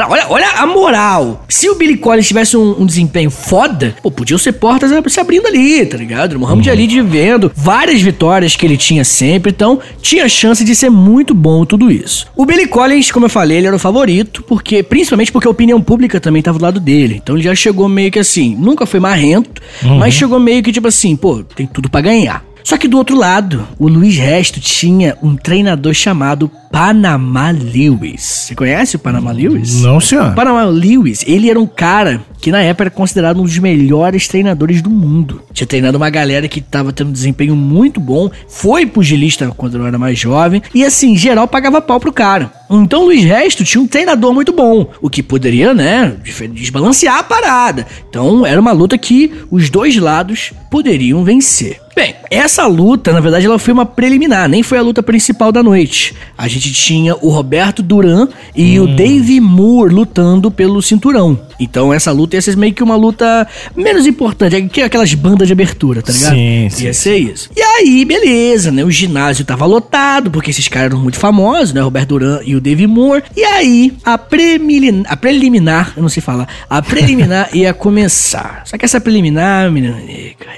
[0.09, 1.45] olha, olha a moral.
[1.47, 5.47] Se o Billy Collins tivesse um, um desempenho foda, pô, podiam ser portas se abrindo
[5.47, 6.33] ali, tá ligado?
[6.33, 6.71] O Muhammad hum.
[6.71, 11.33] Ali de vendo várias vitórias que ele tinha sempre, então tinha chance de ser muito
[11.33, 12.27] bom tudo isso.
[12.35, 15.81] O Billy Collins, como eu falei, ele era o favorito, porque principalmente porque a opinião
[15.81, 17.19] pública também tava do lado dele.
[17.21, 19.97] Então ele já chegou meio que assim, nunca foi marrento, uhum.
[19.97, 22.43] mas chegou meio que tipo assim, pô, tem tudo para ganhar.
[22.63, 28.45] Só que do outro lado, o Luiz Resto tinha um treinador chamado Panama Lewis.
[28.47, 29.81] Você conhece o Panama Lewis?
[29.81, 30.33] Não, senhor.
[30.33, 34.81] Panama Lewis, ele era um cara que na época era considerado um dos melhores treinadores
[34.81, 35.41] do mundo.
[35.51, 39.85] Tinha treinado uma galera que tava tendo um desempenho muito bom, foi pugilista quando eu
[39.85, 42.51] era mais jovem, e assim, geral pagava pau pro cara.
[42.69, 46.15] Então Luiz Resto tinha um treinador muito bom, o que poderia, né,
[46.53, 47.85] desbalancear a parada.
[48.09, 51.81] Então era uma luta que os dois lados poderiam vencer.
[51.95, 55.61] Bem, essa luta, na verdade, ela foi uma preliminar, nem foi a luta principal da
[55.61, 56.15] noite.
[56.37, 58.83] A gente tinha o Roberto Duran e hum.
[58.83, 61.39] o Dave Moore lutando pelo cinturão.
[61.59, 65.47] Então essa luta ia ser meio que uma luta menos importante, é que aquelas bandas
[65.47, 66.33] de abertura, tá ligado?
[66.33, 66.85] Sim, sim.
[66.85, 67.49] Ia ser isso.
[67.55, 68.83] E aí, beleza, né?
[68.83, 71.81] O ginásio tava lotado, porque esses caras eram muito famosos, né?
[71.81, 73.23] Roberto Duran e o Dave Moore.
[73.35, 78.63] E aí, a, preliminar, a preliminar, eu não sei falar, a preliminar ia começar.
[78.65, 79.99] Só que essa preliminar, menina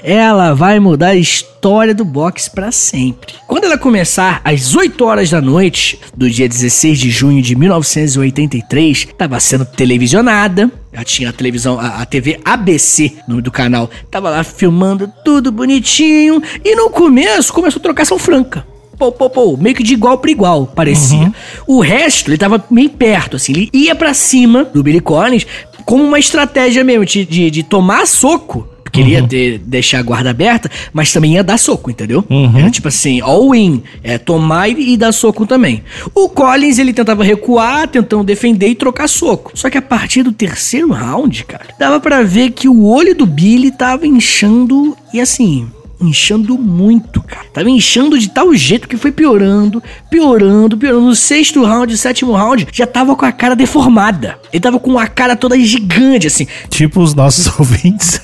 [0.02, 3.34] ela vai mudar a história do boxe para sempre.
[3.46, 9.08] Quando ela começar às 8 horas da noite do dia 16 de junho de 1983,
[9.10, 10.70] estava sendo televisionada.
[10.92, 15.50] Já tinha a televisão, a, a TV ABC, nome do canal, tava lá filmando tudo
[15.50, 16.42] bonitinho.
[16.64, 18.66] E no começo começou a trocação franca
[19.02, 21.18] pô, pô, pô, meio que de igual para igual, parecia.
[21.18, 21.32] Uhum.
[21.66, 25.44] O resto, ele tava meio perto, assim, ele ia para cima do Billy Collins
[25.84, 30.70] como uma estratégia mesmo de, de, de tomar soco queria ter, deixar a guarda aberta,
[30.92, 32.24] mas também ia dar soco, entendeu?
[32.28, 32.58] Uhum.
[32.58, 35.82] Era tipo assim, all-in, é, tomar e, dar soco também.
[36.14, 39.52] O Collins, ele tentava recuar, tentando defender e trocar soco.
[39.54, 43.24] Só que a partir do terceiro round, cara, dava pra ver que o olho do
[43.24, 45.66] Billy tava inchando e assim,
[46.04, 47.46] inchando muito, cara.
[47.52, 51.06] Tava inchando de tal jeito que foi piorando, piorando, piorando.
[51.06, 54.38] No sexto round, sétimo round, já tava com a cara deformada.
[54.52, 56.46] Ele tava com a cara toda gigante, assim.
[56.68, 58.20] Tipo os nossos ouvintes.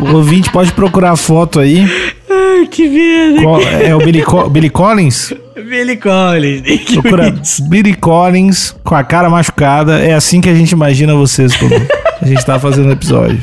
[0.00, 1.84] o ouvinte pode procurar a foto aí.
[2.30, 3.42] Ai, que merda.
[3.42, 5.32] Qual- é o Billy, Co- Billy Collins?
[5.54, 6.62] Billy Collins.
[6.92, 7.34] Procura.
[7.68, 10.00] Billy Collins com a cara machucada.
[10.00, 11.74] É assim que a gente imagina vocês quando
[12.20, 13.40] a gente tá fazendo o episódio.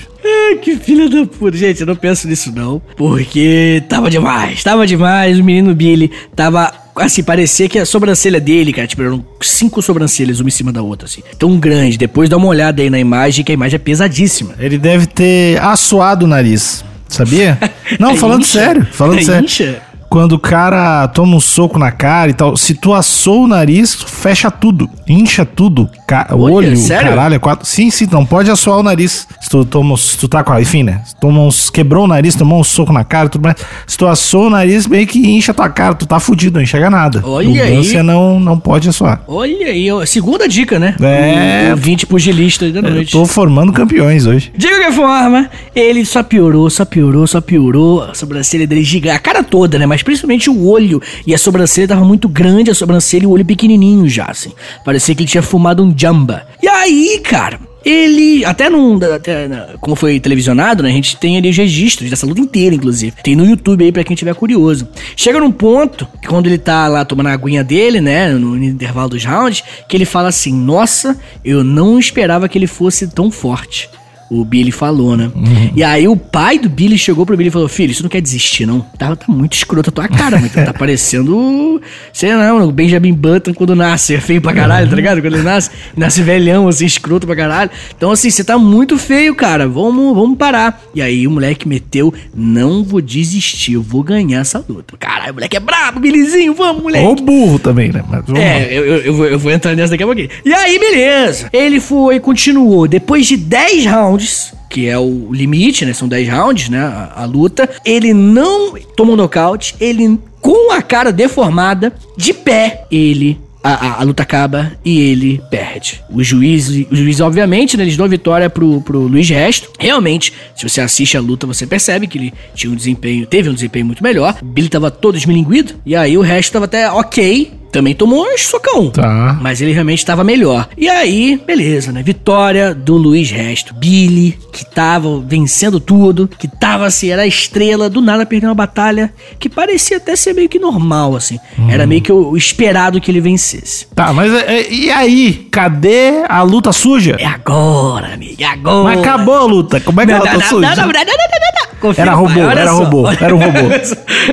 [0.52, 1.56] Ai, que filha da puta.
[1.58, 2.82] Gente, eu não penso nisso não.
[2.98, 4.64] Porque tava demais.
[4.64, 5.40] Tava demais.
[5.40, 6.72] O menino Billy tava...
[6.96, 10.82] Assim, parecia que a sobrancelha dele, cara, tipo, eram cinco sobrancelhas uma em cima da
[10.82, 11.22] outra, assim.
[11.40, 11.98] Tão grande.
[11.98, 14.54] Depois dá uma olhada aí na imagem, que a imagem é pesadíssima.
[14.60, 16.84] Ele deve ter assoado o nariz.
[17.08, 17.58] Sabia?
[18.00, 18.52] Não, É falando incha?
[18.60, 18.88] sério.
[18.92, 19.46] Falando É sério.
[19.46, 19.82] incha?
[20.12, 23.94] Quando o cara toma um soco na cara e tal, se tu assou o nariz,
[23.96, 24.90] fecha tudo.
[25.08, 25.90] Incha tudo.
[26.06, 27.08] Ca- Olha, olho, sério?
[27.12, 27.66] caralho, é quatro.
[27.66, 29.26] Sim, sim, não pode assoar o nariz.
[29.40, 30.62] Se tu, toma, se tu tá com a.
[30.62, 31.02] Enfim, né?
[31.06, 33.56] Se toma uns, quebrou o nariz, tomou um soco na cara tudo mais.
[33.88, 36.90] Se tu assou o nariz, meio que incha tua cara, tu tá fudido, não enxerga
[36.90, 37.22] nada.
[37.26, 37.78] Olha aí.
[37.78, 39.22] Você não, não pode assoar.
[39.30, 40.94] Olha aí, segunda dica, né?
[41.02, 41.70] É.
[41.72, 43.14] O, o 20 pugilista aí da Eu noite.
[43.14, 44.52] tô formando campeões hoje.
[44.58, 48.04] De qualquer forma, ele só piorou, só piorou, só piorou.
[48.04, 49.86] A sobrancelha dele gigante, a cara toda, né?
[49.86, 53.46] Mas principalmente o olho e a sobrancelha tava muito grande, a sobrancelha e o olho
[53.46, 54.52] pequenininho já, assim.
[54.84, 56.48] Parecia que ele tinha fumado um jamba.
[56.62, 60.90] E aí, cara, ele, até num, até, como foi televisionado, né?
[60.90, 63.16] A gente tem ali os registros dessa luta inteira, inclusive.
[63.24, 64.88] Tem no YouTube aí pra quem tiver curioso.
[65.16, 68.30] Chega num ponto que quando ele tá lá tomando a aguinha dele, né?
[68.34, 73.08] No intervalo dos rounds, que ele fala assim: Nossa, eu não esperava que ele fosse
[73.08, 73.90] tão forte.
[74.34, 75.30] O Billy falou, né?
[75.76, 78.22] E aí o pai do Billy chegou pro Billy e falou: Filho, isso não quer
[78.22, 78.80] desistir, não.
[78.98, 80.42] Tá, tá muito escroto a tua cara.
[80.66, 81.82] Tá parecendo.
[82.14, 84.16] Sei lá, mano, o Benjamin Button quando nasce.
[84.16, 85.22] É feio pra caralho, tá ligado?
[85.22, 87.70] Quando ele nasce, nasce velhão, assim, escroto pra caralho.
[87.96, 89.68] Então, assim, você tá muito feio, cara.
[89.68, 90.82] Vamos, vamos parar.
[90.96, 94.96] E aí o moleque meteu: Não vou desistir, eu vou ganhar essa luta.
[94.98, 97.06] Caralho, o moleque é brabo, Billyzinho, vamos, moleque.
[97.06, 98.02] Ou burro também, né?
[98.08, 98.42] Mas vamos.
[98.42, 100.30] É, eu, eu, eu vou, eu vou entrar nessa daqui a pouquinho.
[100.46, 101.50] E aí, beleza.
[101.52, 102.88] Ele foi, continuou.
[102.88, 104.21] Depois de 10 rounds,
[104.70, 105.94] que é o limite, né?
[105.94, 106.80] São 10 rounds, né?
[106.80, 107.70] A, a luta.
[107.86, 109.76] Ele não tomou nocaute.
[109.80, 113.40] Ele, com a cara deformada, de pé, ele.
[113.64, 116.02] A, a- a luta acaba e ele perde.
[116.10, 119.70] O juiz, o juiz obviamente, né, eles dão vitória pro, pro Luiz Resto.
[119.80, 123.54] Realmente, se você assiste a luta, você percebe que ele tinha um desempenho, teve um
[123.54, 124.36] desempenho muito melhor.
[124.44, 125.76] Billy tava todo esmilinguido.
[125.86, 127.52] E aí o resto tava até ok.
[127.72, 128.90] Também tomou um socão.
[128.90, 129.38] Tá.
[129.42, 130.68] Mas ele realmente estava melhor.
[130.78, 132.04] E aí, beleza, né?
[132.04, 133.74] Vitória do Luiz Resto.
[133.74, 138.56] Billy, que tava vencendo tudo, que tava assim, era a estrela, do nada perdeu uma
[138.56, 141.40] batalha que parecia até ser meio que normal, assim.
[141.70, 143.88] Era meio que o, esperado que ele vencesse.
[143.96, 145.48] Tá, mas é- é- e aí?
[145.52, 147.16] Cadê a luta suja?
[147.20, 148.84] É agora, amigo, é agora.
[148.96, 149.80] Mas acabou a luta.
[149.80, 150.76] Como é que Não, ela não, tá não, suja?
[150.76, 151.80] não, não, não, não, não, não.
[151.80, 153.60] Confia, Era pai, robô, olha era só, robô, era um robô.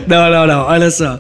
[0.07, 1.19] Não, não, não, olha só.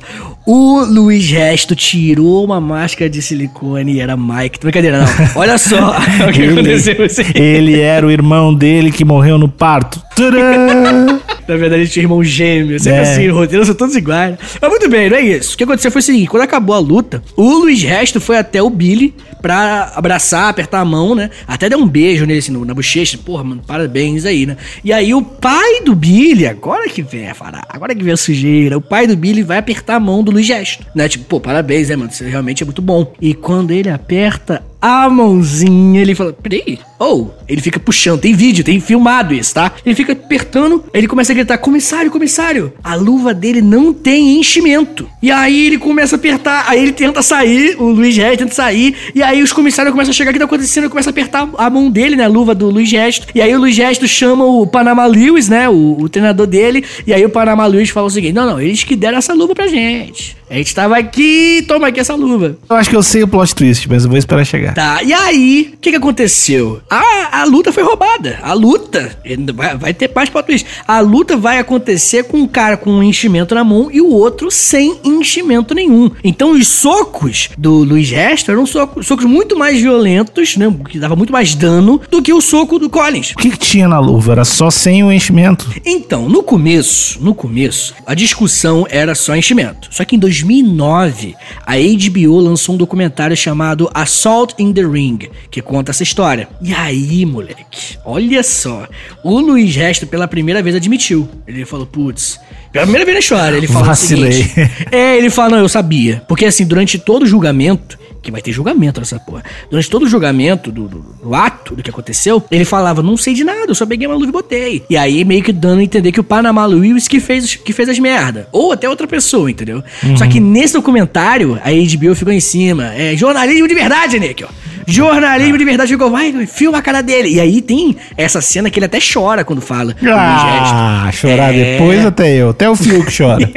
[0.51, 4.59] O Luiz Resto tirou uma máscara de silicone e era Mike.
[4.59, 5.07] Brincadeira, não.
[5.37, 5.91] Olha só
[6.27, 7.05] o que aconteceu.
[7.05, 7.23] assim.
[7.35, 10.01] Ele era o irmão dele que morreu no parto.
[10.17, 11.18] Tcharam!
[11.49, 12.79] Na verdade, ele tinha irmão gêmeo.
[12.79, 13.03] Sempre É.
[13.03, 14.37] assim, os roteiros são todos iguais.
[14.61, 15.55] Mas muito bem, não é isso.
[15.55, 18.63] O que aconteceu foi o seguinte: quando acabou a luta, o Luiz Resto foi até
[18.63, 21.31] o Billy pra abraçar, apertar a mão, né?
[21.47, 23.17] Até deu um beijo nele, assim, na bochecha.
[23.19, 24.57] Porra, mano, parabéns aí, né?
[24.85, 28.17] E aí o pai do Billy, agora que vem a fará, agora que vem a
[28.17, 31.09] sujeira, o pai do Billy vai apertar a mão do Luiz Gesto, né?
[31.09, 32.11] Tipo, pô, parabéns, né, mano?
[32.11, 33.13] Você realmente é muito bom.
[33.21, 38.65] E quando ele aperta a mãozinha, ele fala, peraí, ou ele fica puxando, tem vídeo,
[38.65, 39.73] tem filmado isso, tá?
[39.85, 45.09] Ele fica apertando, ele começa a gritar, comissário, comissário, a luva dele não tem enchimento.
[45.23, 48.95] E aí ele começa a apertar, aí ele tenta sair, o Luiz Gesto tenta sair,
[49.15, 50.91] e aí os comissários começam a chegar, o que tá acontecendo?
[50.91, 53.61] Começa a apertar a mão dele, né, a luva do Luiz Gesto, e aí o
[53.61, 57.67] Luiz Gesto chama o Panama Lewis, né, o, o treinador dele, e aí o Panama
[57.67, 60.37] Lewis fala o seguinte, não, não, eles que deram essa luva pra gente.
[60.51, 62.57] A gente tava aqui, toma aqui essa luva.
[62.69, 64.68] Eu acho que eu sei o plot twist, mas eu vou esperar chegar.
[64.73, 66.81] Tá, e aí, o que que aconteceu?
[66.91, 68.39] A, a luta foi roubada.
[68.43, 69.17] A luta,
[69.55, 70.65] vai, vai ter mais pra isso.
[70.87, 74.51] A luta vai acontecer com um cara com um enchimento na mão e o outro
[74.51, 76.11] sem enchimento nenhum.
[76.23, 80.73] Então os socos do Luiz Resto eram socos, socos muito mais violentos, né?
[80.89, 83.33] Que dava muito mais dano do que o soco do Collins.
[83.33, 84.33] O que, que tinha na luva?
[84.33, 85.69] Era só sem o enchimento.
[85.85, 89.89] Então, no começo, no começo, a discussão era só enchimento.
[89.91, 91.35] Só que em 2009,
[91.67, 95.19] a HBO lançou um documentário chamado Assault in the Ring,
[95.51, 96.49] que conta essa história.
[96.61, 98.89] E aí, moleque, olha só,
[99.23, 101.29] o Luiz Resto pela primeira vez admitiu.
[101.47, 102.41] Ele falou, putz,
[102.73, 104.29] pela primeira vez na história, ele falou Vacilei.
[104.29, 104.71] o seguinte.
[104.91, 106.23] É, ele fala, não, eu sabia.
[106.29, 109.43] Porque assim, durante todo o julgamento, que vai ter julgamento nessa porra.
[109.71, 113.35] Durante todo o julgamento do, do, do ato do que aconteceu, ele falava: Não sei
[113.35, 114.85] de nada, eu só peguei uma luva e botei.
[114.91, 117.89] E aí, meio que dando a entender que o Panama Lewis que fez, que fez
[117.89, 118.49] as merda.
[118.53, 119.83] Ou até outra pessoa, entendeu?
[120.17, 122.95] Só que nesse documentário, a HBO ficou em cima.
[122.95, 124.49] É jornalismo de verdade, Nick, ó.
[124.91, 127.29] Jornalismo de verdade ficou, vai, filma a cara dele.
[127.35, 129.95] E aí tem essa cena que ele até chora quando fala.
[130.11, 131.73] Ah, chorar É.
[131.77, 132.51] depois até eu.
[132.51, 133.49] Até o Fio que chora.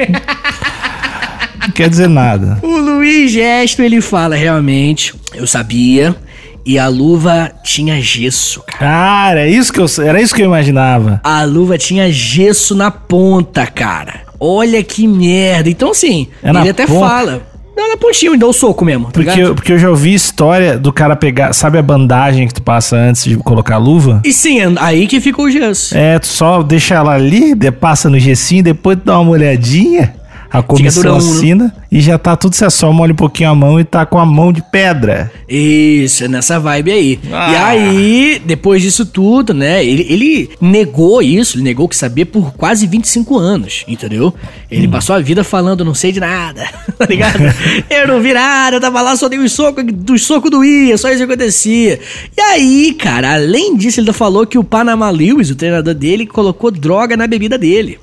[1.62, 2.58] Não quer dizer nada.
[2.62, 6.14] O Luiz Gesto, ele fala, realmente, eu sabia.
[6.64, 8.78] E a luva tinha gesso, cara.
[8.78, 11.20] Cara, é isso que eu, era isso que eu imaginava.
[11.24, 14.20] A luva tinha gesso na ponta, cara.
[14.38, 15.68] Olha que merda.
[15.70, 17.08] Então, assim, É ele até ponta?
[17.08, 17.42] fala.
[17.76, 19.06] Não, na pontinha, ele dá o soco mesmo.
[19.06, 21.52] tá Porque eu, porque eu já ouvi história do cara pegar.
[21.52, 24.20] Sabe a bandagem que tu passa antes de colocar a luva?
[24.24, 25.96] E sim, é aí que ficou o gesso.
[25.96, 30.14] É, tu só deixa ela ali, passa no gessinho, depois tu dá uma olhadinha.
[30.52, 31.18] A comissão né?
[31.18, 32.72] assina e já tá tudo certo.
[32.72, 35.32] Só molha um pouquinho a mão e tá com a mão de pedra.
[35.48, 37.20] Isso, é nessa vibe aí.
[37.32, 37.50] Ah.
[37.50, 39.82] E aí, depois disso tudo, né?
[39.82, 44.34] Ele, ele negou isso, ele negou que sabia por quase 25 anos, entendeu?
[44.70, 47.38] Ele passou a vida falando, não sei de nada, tá ligado?
[47.88, 51.08] eu não vi nada, eu tava lá, só dei os socos, do soco doía, só
[51.08, 51.98] isso que acontecia.
[52.36, 56.26] E aí, cara, além disso, ele ainda falou que o Panama Lewis, o treinador dele,
[56.26, 57.98] colocou droga na bebida dele.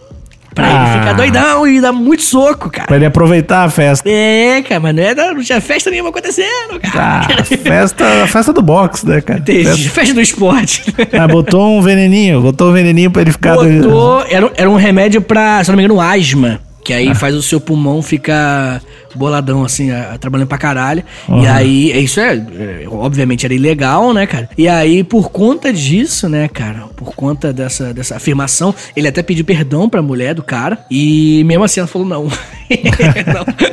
[0.53, 0.89] Pra Ah.
[0.91, 2.87] ele ficar doidão e dar muito soco, cara.
[2.87, 4.09] Pra ele aproveitar a festa.
[4.09, 7.21] É, cara, mas não, é, não tinha festa nenhuma acontecendo, cara.
[7.39, 9.39] Ah, festa, a festa do boxe, né, cara?
[9.39, 9.63] Entendi.
[9.65, 10.83] Festa- Festa do esporte.
[11.13, 13.55] Ah, botou um veneninho, botou um veneninho pra ele ficar.
[13.55, 14.25] Botou.
[14.29, 16.59] Era, era um remédio pra, se não me engano, asma.
[16.83, 16.97] Que Ah.
[16.97, 18.81] aí faz o seu pulmão ficar
[19.15, 21.03] boladão, assim, a- trabalhando pra caralho.
[21.27, 21.51] E Uhum.
[21.53, 24.49] aí, isso é, é, obviamente era ilegal, né, cara?
[24.57, 29.45] E aí, por conta disso, né, cara, por conta dessa, dessa afirmação, ele até pediu
[29.45, 30.79] perdão pra mulher do cara.
[30.91, 32.27] E mesmo assim ela falou não.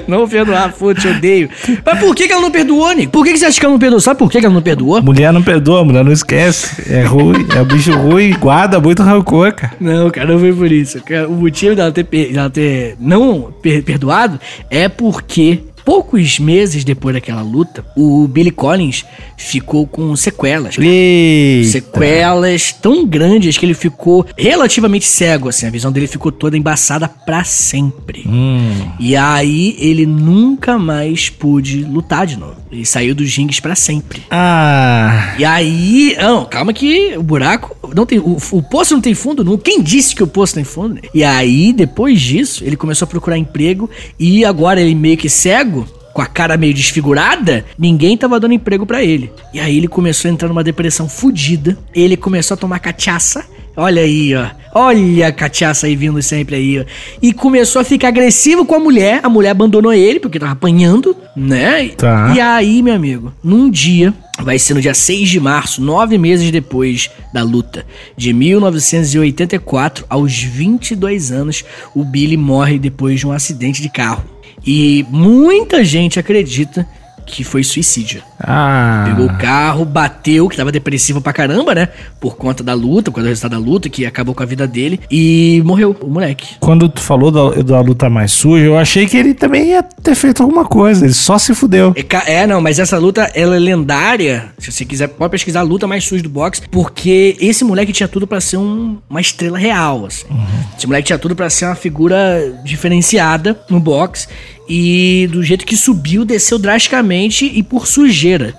[0.09, 1.49] não, não perdoar, foda te odeio.
[1.85, 3.09] Mas por que, que ela não perdoou, Nick?
[3.09, 4.01] Por que, que você acha que ela não perdoou?
[4.01, 5.03] Sabe por que, que ela não perdoou?
[5.03, 6.91] Mulher não perdoa, mulher não esquece.
[6.93, 9.73] É ruim, é um bicho ruim, guarda muito rancor, cara.
[9.81, 11.03] Não, cara, não foi por isso.
[11.29, 17.15] O motivo dela ter, dela ter não per- perdoado é porque que poucos meses depois
[17.15, 19.05] daquela luta, o Billy Collins
[19.37, 20.77] ficou com sequelas.
[20.77, 21.71] Eita.
[21.71, 25.65] Sequelas tão grandes que ele ficou relativamente cego, assim.
[25.65, 28.25] A visão dele ficou toda embaçada pra sempre.
[28.27, 28.91] Hum.
[28.99, 32.57] E aí ele nunca mais pôde lutar de novo.
[32.71, 34.23] Ele saiu dos rings pra sempre.
[34.31, 35.35] Ah.
[35.39, 39.45] E aí, não, calma que o buraco não tem, o, o poço não tem fundo,
[39.45, 39.57] não.
[39.57, 41.01] Quem disse que o poço tem fundo?
[41.15, 45.76] E aí, depois disso, ele começou a procurar emprego e agora ele meio que cego,
[46.17, 49.31] com a cara meio desfigurada, ninguém tava dando emprego pra ele.
[49.53, 51.77] E aí ele começou a entrar numa depressão fodida.
[51.95, 53.45] Ele começou a tomar cachaça.
[53.77, 54.47] Olha aí, ó.
[54.73, 56.85] Olha a cachaça aí vindo sempre aí, ó.
[57.21, 59.21] E começou a ficar agressivo com a mulher.
[59.23, 61.91] A mulher abandonou ele porque tava apanhando, né?
[61.91, 62.33] Tá.
[62.35, 66.51] E aí, meu amigo, num dia, vai ser no dia 6 de março, nove meses
[66.51, 67.85] depois da luta,
[68.17, 71.63] de 1984, aos 22 anos,
[71.95, 74.25] o Billy morre depois de um acidente de carro.
[74.67, 76.87] E muita gente acredita
[77.29, 78.23] que foi suicídio.
[78.39, 79.05] Ah.
[79.09, 81.89] Pegou o carro, bateu, que tava depressivo pra caramba, né?
[82.21, 84.65] Por conta da luta, por causa do resultado da luta, que acabou com a vida
[84.65, 85.01] dele.
[85.11, 86.55] E morreu o moleque.
[86.61, 90.15] Quando tu falou da, da luta mais suja, eu achei que ele também ia ter
[90.15, 91.05] feito alguma coisa.
[91.05, 91.93] Ele só se fudeu.
[91.97, 94.51] É, É, não, mas essa luta, ela é lendária.
[94.59, 98.07] Se você quiser, pode pesquisar a luta mais suja do boxe, porque esse moleque tinha
[98.09, 100.27] tudo pra ser um- uma estrela real, assim.
[100.79, 104.29] Esse moleque tinha tudo pra ser uma figura diferenciada no boxe.
[104.69, 108.55] E do jeito que subiu, desceu drasticamente e por sujeira,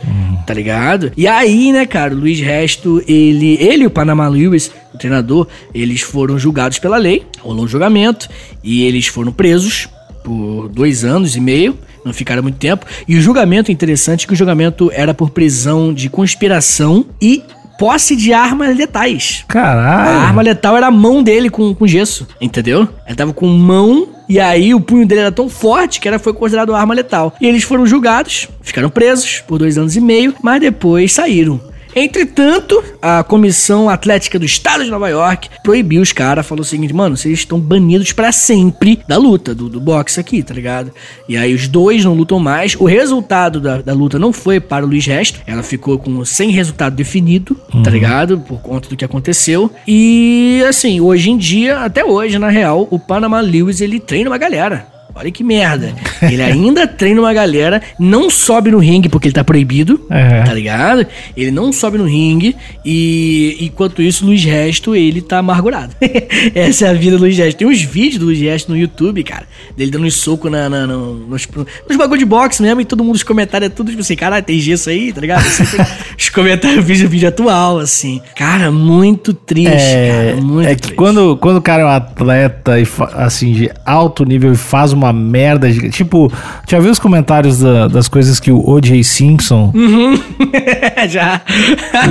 [0.45, 1.11] tá ligado?
[1.17, 5.47] E aí, né, cara, o Luiz Resto, ele, ele e o Panama Lewis, o treinador,
[5.73, 8.29] eles foram julgados pela lei, rolou um julgamento,
[8.63, 9.89] e eles foram presos
[10.23, 12.85] por dois anos e meio, não ficaram muito tempo.
[13.07, 17.43] E o julgamento interessante que o julgamento era por prisão de conspiração e
[17.77, 19.45] posse de armas letais.
[19.47, 20.19] A Caralho.
[20.19, 22.87] arma letal era a mão dele com, com gesso, entendeu?
[23.05, 26.33] Ele tava com mão e aí o punho dele era tão forte que era, foi
[26.33, 27.33] considerado arma letal.
[27.39, 31.59] E eles foram julgados, ficaram presos por dois anos e meio, mas depois saíram.
[31.99, 36.93] Entretanto, a Comissão Atlética do Estado de Nova York proibiu os caras, falou o seguinte,
[36.93, 40.91] mano, vocês estão banidos pra sempre da luta, do, do boxe aqui, tá ligado?
[41.27, 42.75] E aí os dois não lutam mais.
[42.75, 46.51] O resultado da, da luta não foi para o Luiz Resto, ela ficou com sem
[46.51, 48.37] resultado definido, tá ligado?
[48.41, 49.71] Por conta do que aconteceu.
[49.87, 54.37] E assim, hoje em dia, até hoje, na real, o Panama Lewis ele treina uma
[54.37, 54.96] galera.
[55.17, 55.93] Olha que merda.
[56.21, 60.43] Ele ainda treina uma galera, não sobe no ringue porque ele tá proibido, É.
[60.43, 61.05] tá ligado?
[61.35, 65.93] Ele não sobe no ringue e enquanto isso, Luiz Resto, ele tá amargurado.
[66.55, 67.57] Essa é a vida do Luiz Resto.
[67.57, 70.87] Tem uns vídeos do Luiz Resto no YouTube, cara, dele dando uns soco na, na-
[70.87, 71.47] no- nos,
[71.87, 74.43] nos bagulho de boxe mesmo e todo mundo, os comentários é tudo tipo assim, caralho,
[74.43, 75.43] tem gesso aí, tá ligado?
[75.43, 75.85] Sempre
[76.17, 78.21] os comentários, vídeo, vídeo atual, assim.
[78.35, 80.95] Cara, muito triste, É, cara, muito é que triste.
[80.95, 85.06] quando, quando o cara é um atleta e assim, de alto nível e faz uma
[85.13, 85.95] merda gigante.
[85.97, 86.31] Tipo,
[86.67, 89.03] já viu os comentários da- das coisas que o O.J.
[89.03, 89.71] Simpson.
[91.09, 91.41] Já.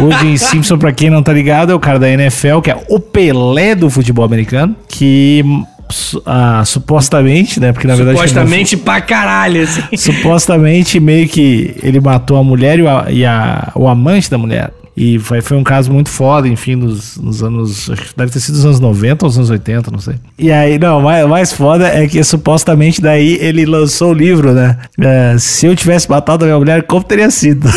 [0.01, 0.39] O O.J.
[0.39, 3.75] Simpson, pra quem não tá ligado, é o cara da NFL, que é o Pelé
[3.75, 5.45] do futebol americano, que
[6.25, 7.73] ah, supostamente, né?
[7.73, 8.17] Porque na verdade.
[8.19, 9.83] Supostamente pra caralho, assim.
[9.97, 14.71] supostamente meio que ele matou a mulher e, a- e a- o amante da mulher.
[14.97, 17.91] E foi, foi um caso muito foda, enfim, nos, nos anos.
[17.91, 20.15] Acho que deve ter sido nos anos 90 ou nos anos 80, não sei.
[20.39, 24.53] E aí, não, o mais, mais foda é que supostamente daí ele lançou o livro,
[24.53, 24.79] né?
[24.99, 27.69] É, se eu tivesse matado a minha mulher, como teria sido?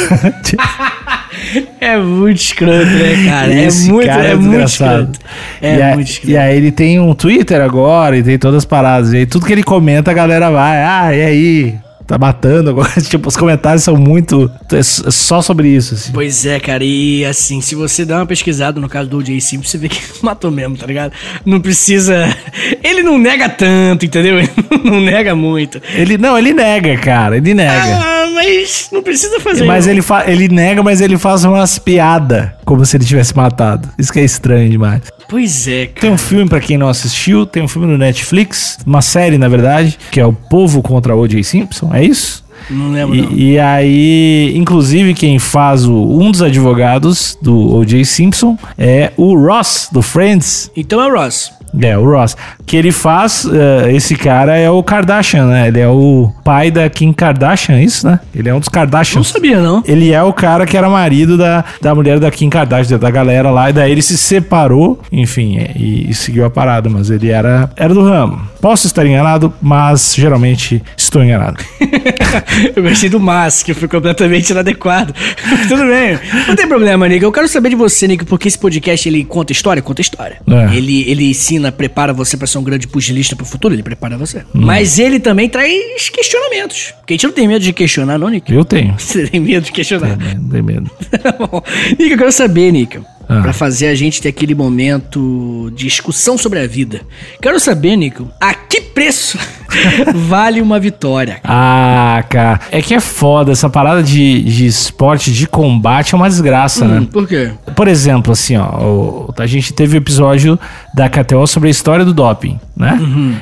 [1.79, 3.53] É muito escroto, né, cara?
[3.53, 5.12] É muito, cara é muito desgraçado.
[5.12, 5.19] escroto.
[5.62, 6.32] É e, muito escroto.
[6.32, 9.13] e aí ele tem um Twitter agora e tem todas as paradas.
[9.13, 11.75] E aí tudo que ele comenta, a galera vai, ah, e aí?
[12.09, 12.89] Tá matando agora.
[13.07, 14.51] tipo, os comentários são muito.
[14.71, 16.11] É é só sobre isso, assim.
[16.11, 19.39] Pois é, cara, e assim, se você dá uma pesquisada no caso do O.J.
[19.39, 21.13] Simpson, você vê que matou mesmo, tá ligado?
[21.45, 22.35] Não precisa.
[22.83, 24.39] Ele não nega tanto, entendeu?
[24.39, 24.49] Ele
[24.83, 25.79] não nega muito.
[25.93, 27.37] Ele não, ele nega, cara.
[27.37, 27.99] Ele nega.
[28.01, 29.65] Ah, mas não precisa fazer.
[29.65, 29.93] mas não.
[29.93, 33.89] ele, fa ele nega, mas ele faz umas piadas como se ele tivesse matado.
[33.97, 35.01] Isso que é estranho demais.
[35.27, 36.01] Pois é, cara.
[36.01, 39.47] Tem um filme pra quem não assistiu, tem um filme no Netflix, uma série na
[39.47, 41.43] verdade, que é O Povo contra O.J.
[41.43, 42.43] Simpson, é isso?
[42.69, 43.31] Não lembro, não.
[43.31, 48.03] E, e aí, inclusive, quem faz o, um dos advogados do O.J.
[48.05, 50.71] Simpson é o Ross, do Friends.
[50.75, 51.51] Então é o Ross.
[51.79, 52.35] É, o Ross.
[52.69, 55.69] Que ele faz, eh, esse cara é o Kardashian, né?
[55.69, 58.19] Ele é o pai da Kim Kardashian, isso, né?
[58.32, 59.29] Ele é um dos Não Kardashians.
[59.29, 59.82] sabia, não.
[59.88, 63.49] Ele é o cara que era marido da, da mulher da Kim Kardashian, da galera
[63.49, 67.71] lá, e daí ele se separou, enfim, e, e seguiu a parada, mas ele era,
[67.75, 68.39] era do ramo.
[68.62, 71.58] Posso estar enganado, mas geralmente estou enganado.
[72.75, 75.12] eu gostei do mas, que foi completamente inadequado.
[75.67, 76.19] Tudo bem.
[76.47, 77.25] Não tem problema, Nico.
[77.25, 80.39] Eu quero saber de você, Nico, porque esse podcast ele conta história, conta história.
[80.47, 80.75] É.
[80.75, 84.39] Ele, ele ensina, prepara você pra ser um grande pugilista pro futuro, ele prepara você.
[84.53, 84.61] Hum.
[84.61, 86.93] Mas ele também traz questionamentos.
[86.99, 88.51] Porque a gente não tem medo de questionar, não, Nico?
[88.51, 88.95] Eu tenho.
[88.99, 90.17] Você tem medo de questionar?
[90.17, 90.89] Não tem medo.
[91.39, 91.61] Bom,
[91.97, 93.05] Nico, eu quero saber, Nico.
[93.31, 93.41] Ah.
[93.43, 97.01] Pra fazer a gente ter aquele momento de discussão sobre a vida.
[97.39, 99.37] Quero saber, Nico, a que preço
[100.15, 101.39] vale uma vitória?
[101.43, 102.59] Ah, cara.
[102.71, 103.51] É que é foda.
[103.51, 107.07] Essa parada de, de esporte de combate é uma desgraça, Hum, né?
[107.11, 107.51] por quê?
[107.75, 110.59] Por exemplo, assim, ó, o- a gente teve o episódio
[110.93, 112.99] da KTO sobre a história do doping, né?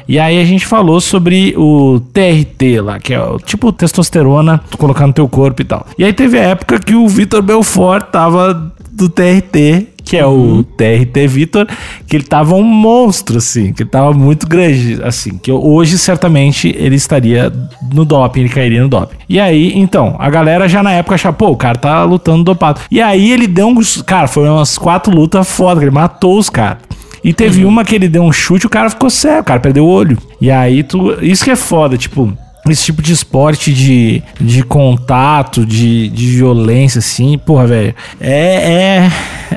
[0.07, 4.77] E aí a gente falou sobre o TRT lá, que é o tipo testosterona tu
[4.77, 5.87] colocar no teu corpo e tal.
[5.97, 10.63] E aí teve a época que o Vitor Belfort tava do TRT, que é o
[10.63, 11.67] TRT Vitor,
[12.07, 16.73] que ele tava um monstro, assim, que ele tava muito grande, assim, que hoje certamente
[16.77, 17.53] ele estaria
[17.93, 19.17] no doping, ele cairia no doping.
[19.29, 22.81] E aí, então, a galera já na época achava, pô, o cara tá lutando dopado.
[22.89, 24.01] E aí ele deu uns.
[24.01, 26.79] Cara, foram umas quatro lutas foda, ele matou os caras.
[27.23, 29.85] E teve uma que ele deu um chute, o cara ficou cego, o cara perdeu
[29.85, 30.17] o olho.
[30.39, 31.17] E aí tu.
[31.21, 32.31] Isso que é foda, tipo.
[32.69, 37.95] Esse tipo de esporte de, de contato, de, de violência, assim, porra, velho.
[38.19, 39.09] É,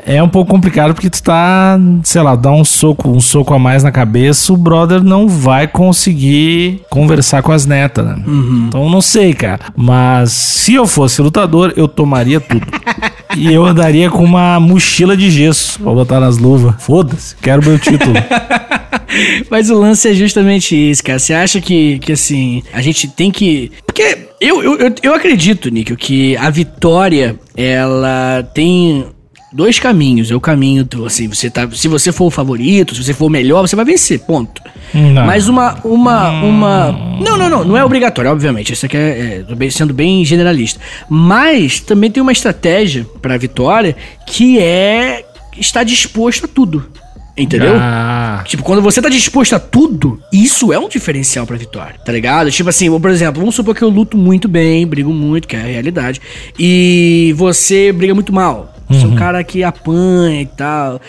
[0.05, 3.53] é, é um pouco complicado porque tu tá, sei lá, dá um soco, um soco
[3.53, 8.15] a mais na cabeça, o brother não vai conseguir conversar com as netas, né?
[8.67, 9.59] Então não sei, cara.
[9.75, 12.65] Mas se eu fosse lutador, eu tomaria tudo.
[13.35, 16.75] e eu andaria com uma mochila de gesso pra botar nas luvas.
[16.79, 18.13] Foda-se, quero meu título.
[19.49, 21.19] Mas o lance é justamente isso, cara.
[21.19, 23.71] Você acha que, que assim, a gente tem que.
[23.85, 29.05] Porque eu, eu, eu, acredito, Níquel, que a vitória, ela tem
[29.51, 30.31] dois caminhos.
[30.31, 31.69] É o caminho do, assim, você tá.
[31.71, 34.61] Se você for o favorito, se você for o melhor, você vai vencer, ponto.
[34.93, 35.25] Não.
[35.25, 36.91] Mas uma, uma, uma.
[37.19, 38.73] Não, não, não, não é obrigatório, obviamente.
[38.73, 40.79] Isso aqui é, é sendo bem generalista.
[41.09, 45.25] Mas também tem uma estratégia pra vitória que é
[45.57, 46.89] estar disposto a tudo.
[47.37, 47.75] Entendeu?
[47.79, 52.11] Ah, Tipo, quando você tá disposto a tudo, isso é um diferencial pra vitória, tá
[52.11, 52.51] ligado?
[52.51, 55.61] Tipo assim, por exemplo, vamos supor que eu luto muito bem, brigo muito, que é
[55.61, 56.21] a realidade,
[56.59, 58.70] e você briga muito mal.
[58.91, 60.99] Você é um cara que apanha e tal.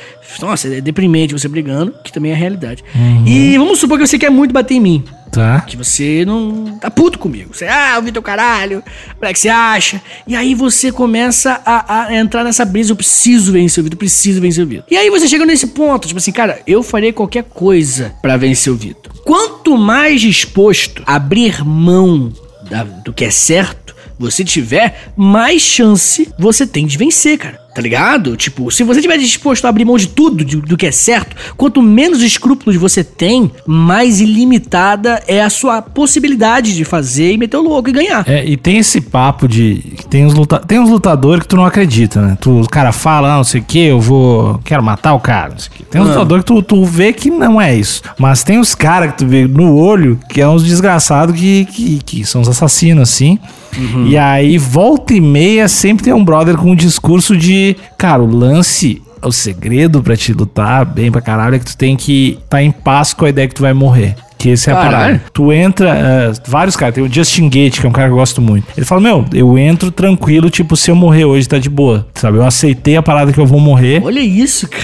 [0.40, 2.82] Nossa, é deprimente você brigando, que também é a realidade.
[3.26, 5.04] E vamos supor que você quer muito bater em mim.
[5.30, 5.60] tá.
[5.62, 7.54] Que você não tá puto comigo.
[7.54, 8.82] Você, ah, eu vi teu caralho,
[9.18, 10.00] como é que você acha?
[10.26, 14.40] E aí você começa a, a entrar nessa brisa, eu preciso vencer o Vitor, preciso
[14.40, 14.84] vencer o Vitor.
[14.90, 18.72] E aí você chega nesse ponto, tipo assim, cara, eu faria qualquer coisa pra vencer
[18.72, 19.12] o Vitor.
[19.24, 22.30] quanto mais disposto a abrir mão
[22.68, 27.60] da- do que é certo você tiver, mais chance você tem de vencer, cara.
[27.74, 28.36] Tá ligado?
[28.36, 31.34] Tipo, se você estiver disposto a abrir mão de tudo, de- do que é certo,
[31.56, 37.56] quanto menos escrúpulos você tem, mais ilimitada é a sua possibilidade de fazer e meter
[37.56, 38.28] o louco e ganhar.
[38.28, 39.76] É, e tem esse papo de.
[39.96, 42.36] que Tem uns, luta, tem uns lutadores que tu não acredita, né?
[42.40, 44.60] Tu, o cara fala, ah, não sei o que, eu vou.
[44.64, 45.84] Quero matar o cara, não sei o quê.
[45.90, 48.02] Tem uns lutadores que tu, tu vê que não é isso.
[48.18, 51.98] Mas tem os caras que tu vê no olho que é uns desgraçados que, que,
[52.04, 53.38] que são os assassinos, assim.
[54.06, 57.76] E aí, volta e meia, sempre tem um brother com um discurso de.
[57.96, 59.00] Cara, o lance.
[59.24, 62.62] O segredo pra te lutar bem pra caralho é que tu tem que estar tá
[62.62, 64.16] em paz com a ideia que tu vai morrer.
[64.36, 64.92] Que esse é a Caralho.
[64.96, 65.22] parada.
[65.32, 68.16] Tu entra, eh, vários caras, tem o Justin Gate, que é um cara que eu
[68.18, 68.66] gosto muito.
[68.76, 72.04] Ele fala: Meu, eu entro tranquilo, tipo, se eu morrer hoje tá de boa.
[72.14, 72.38] Sabe?
[72.38, 74.82] Eu aceitei a parada que eu vou morrer, Olha isso, cara.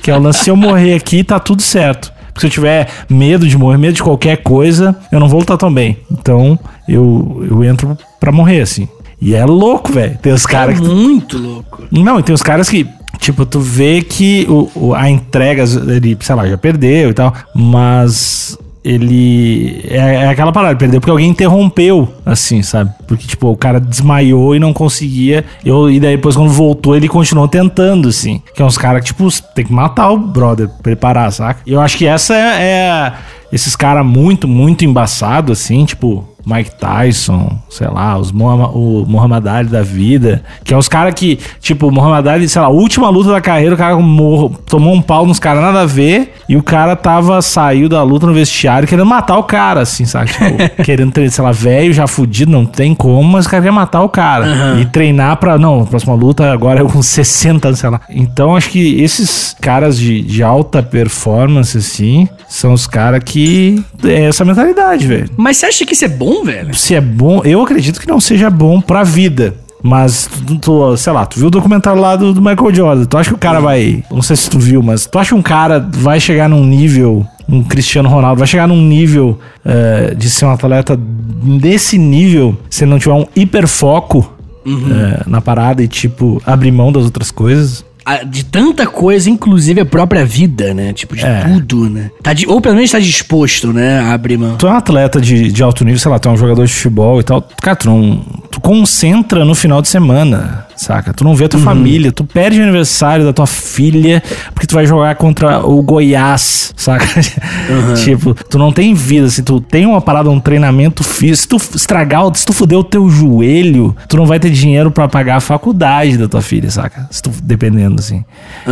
[0.00, 2.10] que é o lance: se eu morrer aqui, tá tudo certo.
[2.34, 5.56] Porque se eu tiver medo de morrer, medo de qualquer coisa, eu não vou lutar
[5.56, 5.96] tão bem.
[6.10, 6.58] Então,
[6.88, 8.88] eu, eu entro pra morrer, assim.
[9.20, 10.18] E é louco, velho.
[10.20, 10.86] Tem os caras é que.
[10.88, 11.84] muito louco.
[11.90, 12.86] Não, e tem os caras que,
[13.18, 17.32] tipo, tu vê que o, o- a entrega, ele, sei lá, já perdeu e tal,
[17.54, 19.82] mas ele.
[19.88, 22.92] É, é aquela parada, perdeu porque alguém interrompeu, assim, sabe?
[23.06, 25.44] Porque, tipo, o cara desmaiou e não conseguia.
[25.64, 28.42] Eu, e daí, depois, quando voltou, ele continuou tentando, assim.
[28.54, 31.60] Que é uns caras que, tipo, tem que matar o brother, preparar, saca?
[31.66, 32.62] E eu acho que essa é.
[32.62, 33.12] é
[33.52, 36.28] esses caras muito, muito embaçados, assim, tipo.
[36.46, 40.42] Mike Tyson, sei lá, os Muhammad, o Muhammad Ali da vida.
[40.62, 43.74] Que é os caras que, tipo, o Muhammad Ali, sei lá, última luta da carreira,
[43.74, 46.34] o cara morro, tomou um pau nos caras nada a ver.
[46.48, 50.30] E o cara tava, saiu da luta no vestiário querendo matar o cara, assim, sabe?
[50.30, 50.44] Tipo,
[50.84, 54.02] querendo treinar, sei lá, velho, já fudido, não tem como, mas o cara quer matar
[54.02, 54.78] o cara.
[54.80, 58.00] E treinar pra, não, próxima luta agora é com 60 anos, sei lá.
[58.10, 63.82] Então acho que esses caras de, de alta performance, assim, são os caras que.
[64.04, 66.74] É essa mentalidade, velho Mas você acha que isso é bom, velho?
[66.74, 69.54] se é bom, eu acredito que não seja bom pra vida.
[69.86, 73.04] Mas, tu, tu- sei lá, tu viu o documentário lá do, do Michael Jordan.
[73.04, 74.02] Tu acha que o cara vai.
[74.10, 77.26] Não sei se tu viu, mas tu acha que um cara vai chegar num nível.
[77.46, 82.86] Um Cristiano Ronaldo vai chegar num nível eh, de ser um atleta desse nível se
[82.86, 84.32] não tiver um hiperfoco
[84.66, 87.84] eh, na parada e, tipo, abrir mão das outras coisas?
[88.28, 90.92] De tanta coisa, inclusive a própria vida, né?
[90.92, 91.42] Tipo, de É.
[91.44, 92.10] tudo, né?
[92.22, 93.98] Tá di- ou pelo menos tá disposto, né?
[94.00, 94.56] A abrir mão.
[94.56, 96.72] Tu é um atleta de, de alto nível, sei lá, tu é um jogador de
[96.72, 97.42] futebol e tal.
[97.62, 98.22] Cara, tu não.
[98.64, 101.12] Concentra no final de semana, saca?
[101.12, 104.22] Tu não vê a tua família, tu perde o aniversário da tua filha
[104.54, 107.04] porque tu vai jogar contra o Goiás, saca?
[108.02, 111.58] tipo, tu não tem vida, assim, tu tem uma parada, um treinamento físico.
[111.58, 115.08] Se tu estragar, se tu fuder o teu joelho, tu não vai ter dinheiro pra
[115.08, 117.06] pagar a faculdade da tua filha, saca?
[117.10, 118.24] Se tu dependendo, assim.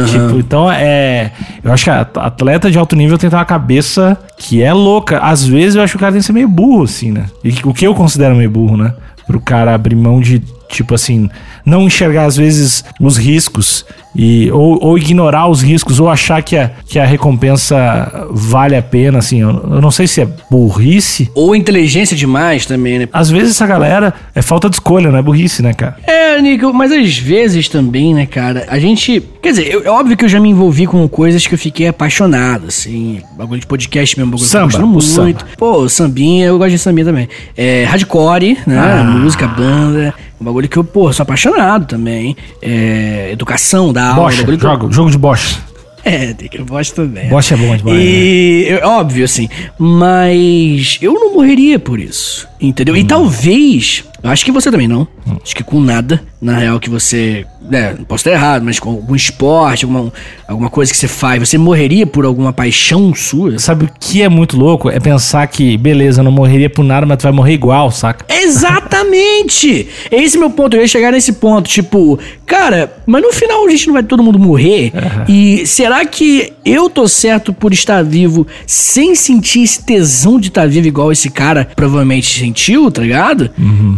[0.07, 1.32] Tipo, então é.
[1.62, 5.18] Eu acho que atleta de alto nível tem que ter uma cabeça que é louca.
[5.18, 7.26] Às vezes eu acho que o cara tem que ser meio burro, assim, né?
[7.45, 8.95] E o que eu considero meio burro, né?
[9.27, 11.31] Pro cara abrir mão de, tipo assim,
[11.65, 13.85] não enxergar às vezes os riscos
[14.15, 18.83] e ou, ou ignorar os riscos ou achar que a, que a recompensa vale a
[18.83, 19.41] pena, assim.
[19.41, 21.31] Eu, eu não sei se é burrice.
[21.35, 23.09] Ou inteligência demais também, né?
[23.13, 25.97] Às vezes essa galera é falta de escolha, não é burrice, né, cara?
[26.07, 29.23] É, Nico, mas às vezes também, né, cara, a gente.
[29.43, 31.89] Quer dizer, eu- é óbvio que eu já me envolvi com coisas que eu fiquei
[31.89, 33.21] apaixonado, assim.
[33.37, 35.23] Bagulho de podcast mesmo, bagulho Samba, que eu o gosto samba.
[35.25, 35.47] muito.
[35.57, 37.29] Pô, sambinha, eu gosto de sambinha também.
[37.57, 38.79] É, hardcore, né?
[38.79, 39.05] Ah.
[39.05, 40.15] Música, banda.
[40.43, 42.36] Um bagulho que eu, pô, sou apaixonado também.
[42.61, 44.24] É, educação da aula.
[44.24, 45.61] Bocha, jogo, jogo de bocha.
[46.05, 47.28] É, tem que gosto também.
[47.28, 47.97] Bocha é bom demais.
[47.97, 48.05] né?
[48.05, 49.49] E, eu- óbvio, assim.
[49.78, 52.49] Mas eu não morreria por isso.
[52.63, 52.95] Entendeu?
[52.95, 52.99] Hum.
[52.99, 54.05] E talvez.
[54.23, 55.07] Eu acho que você também não.
[55.43, 57.45] Acho que com nada, na real, que você.
[57.61, 60.13] Né, posso estar errado, mas com algum esporte, alguma,
[60.49, 63.57] alguma coisa que você faz, você morreria por alguma paixão sua?
[63.59, 64.91] Sabe o que é muito louco?
[64.91, 68.27] É pensar que, beleza, eu não morreria por nada, mas tu vai morrer igual, saca?
[68.29, 69.89] Exatamente!
[70.11, 73.71] Esse é meu ponto, eu ia chegar nesse ponto, tipo, cara, mas no final a
[73.71, 74.93] gente não vai todo mundo morrer?
[75.29, 80.69] E será que eu tô certo por estar vivo sem sentir esse tesão de estar
[80.69, 83.50] vivo igual esse cara provavelmente sentiu, tá ligado?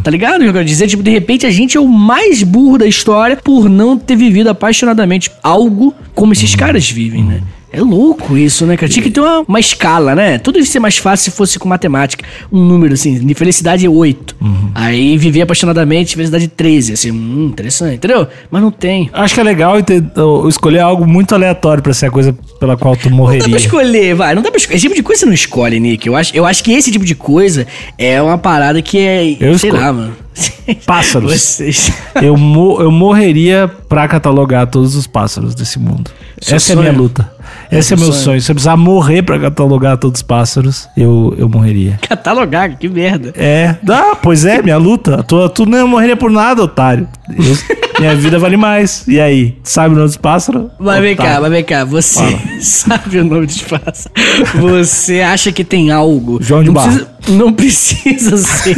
[0.02, 0.86] Tá ligado o que eu quero dizer?
[0.86, 4.48] Tipo, de repente a gente é o mais burro da história por não ter vivido
[4.48, 7.42] apaixonadamente algo como esses caras vivem, né?
[7.76, 8.90] É louco isso, né, cara?
[8.90, 10.38] Tinha que ter uma, uma escala, né?
[10.38, 12.24] Tudo ia ser mais fácil se fosse com matemática.
[12.52, 14.36] Um número, assim, de felicidade é 8.
[14.74, 16.92] Aí viver apaixonadamente, felicidade 13.
[16.92, 18.26] Assim, hum, interessante, entendeu?
[18.50, 19.10] Mas não tem.
[19.12, 20.02] Acho que é legal ter-
[20.48, 23.48] escolher algo muito aleatório pra ser a coisa pela qual tu Não dá morreria.
[23.48, 24.34] pra escolher, vai.
[24.34, 24.76] Não dá pra escolher.
[24.76, 26.06] Esse tipo de coisa você não escolhe, Nick.
[26.06, 27.66] Eu acho, eu acho que esse tipo de coisa
[27.98, 29.24] é uma parada que é.
[29.40, 29.74] Eu sei escolho.
[29.86, 30.16] lá, mano.
[30.86, 31.32] Pássaros.
[31.32, 31.92] Vocês.
[32.20, 36.10] Eu, mo- eu morreria pra catalogar todos os pássaros desse mundo.
[36.40, 37.02] Seu Essa é a minha sonho?
[37.02, 37.32] luta.
[37.72, 38.24] Esse é, é meu sonho.
[38.24, 38.40] sonho.
[38.40, 41.98] Se eu precisar morrer pra catalogar todos os pássaros, eu, eu morreria.
[42.06, 43.32] Catalogar, que merda.
[43.36, 45.22] É, ah, pois é, minha luta.
[45.22, 47.08] Tu, tu não morreria por nada, otário.
[47.28, 49.06] Eu- minha vida vale mais.
[49.08, 50.66] E aí, sabe o nome dos pássaros?
[50.78, 54.08] Mas vem cá, mas vem cá, você sabe o nome dos pássaros?
[54.54, 56.38] Você acha que tem algo?
[56.42, 56.88] João de não Barro.
[56.92, 58.76] precisa, não precisa ser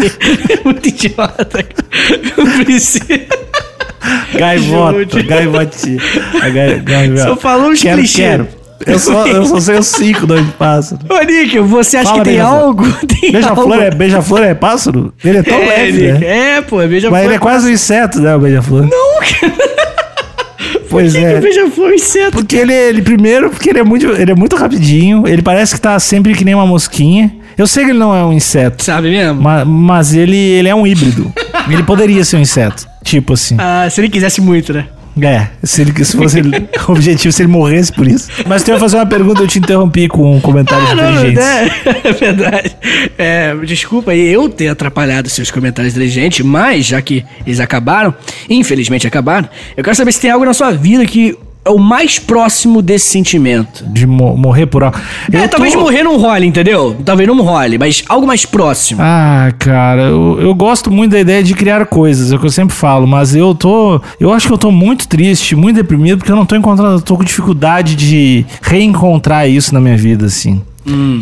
[0.65, 1.67] muito idiota.
[2.37, 3.05] Não precisa.
[4.39, 5.99] Gaivota, gaivotinha.
[6.53, 7.23] Gai- gaivota.
[7.25, 8.15] Só falou quero, clichês.
[8.17, 8.49] quero.
[8.85, 11.01] Eu só, eu só sei os cinco nomes de pássaro.
[11.09, 12.85] Ô, Nick, você acha Fala, que tem algo?
[13.07, 13.83] Tem Beija-flor algo.
[13.83, 15.15] é, beija-flor é pássaro?
[15.25, 16.57] Ele é tão É, leve, Nick, né?
[16.57, 17.11] é, pô, beija-flor.
[17.13, 18.83] Mas ele é quase um inseto, né, o beija-flor?
[18.83, 19.17] Não,
[20.89, 21.39] Pois Por que que é.
[21.39, 22.31] o beija-flor é inseto?
[22.33, 25.27] Porque ele, ele primeiro, porque ele é muito, ele é muito rapidinho.
[25.27, 27.35] Ele parece que tá sempre que nem uma mosquinha.
[27.59, 29.41] Eu sei que ele não é um inseto, Sabe mesmo?
[29.43, 31.33] ma- mas, ele, ele é um híbrido.
[31.69, 33.57] ele poderia ser um inseto, tipo assim.
[33.59, 34.87] Ah, se ele quisesse muito, né?
[35.21, 36.41] É, se, ele, se fosse
[36.89, 38.29] o objetivo, se ele morresse por isso.
[38.47, 41.45] Mas tu ia fazer uma pergunta, eu te interrompi com comentários Ah, não, inteligentes.
[42.05, 42.77] é, é verdade.
[43.17, 48.15] É, desculpa aí eu ter atrapalhado seus comentários inteligentes, mas já que eles acabaram,
[48.49, 51.37] infelizmente acabaram, eu quero saber se tem algo na sua vida que
[51.67, 53.85] é o mais próximo desse sentimento.
[53.89, 54.97] De mo- morrer por algo.
[55.33, 56.97] É, Eu talvez tô- morrer não role, entendeu?
[57.05, 59.01] Talvez não role, mas algo mais próximo.
[59.03, 62.51] Ah, cara, eu, eu gosto muito da ideia de criar coisas, é o que eu
[62.51, 64.01] sempre falo, mas eu tô.
[64.21, 67.01] Eu acho que eu tô muito triste, muito deprimido, porque eu não tô encontrando, eu
[67.01, 70.63] tô com dificuldade de reencontrar isso na minha vida, assim.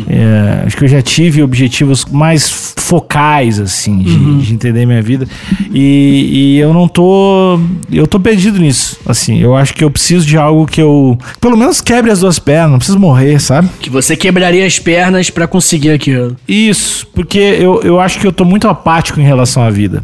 [0.07, 5.27] É, acho que eu já tive objetivos mais focais, assim, de, de entender minha vida.
[5.73, 7.59] E, e eu não tô.
[7.91, 8.97] Eu tô perdido nisso.
[9.05, 11.17] Assim, eu acho que eu preciso de algo que eu.
[11.41, 13.69] Pelo menos quebre as duas pernas, não preciso morrer, sabe?
[13.79, 16.35] Que você quebraria as pernas pra conseguir aquilo.
[16.47, 20.03] Isso, porque eu, eu acho que eu tô muito apático em relação à vida.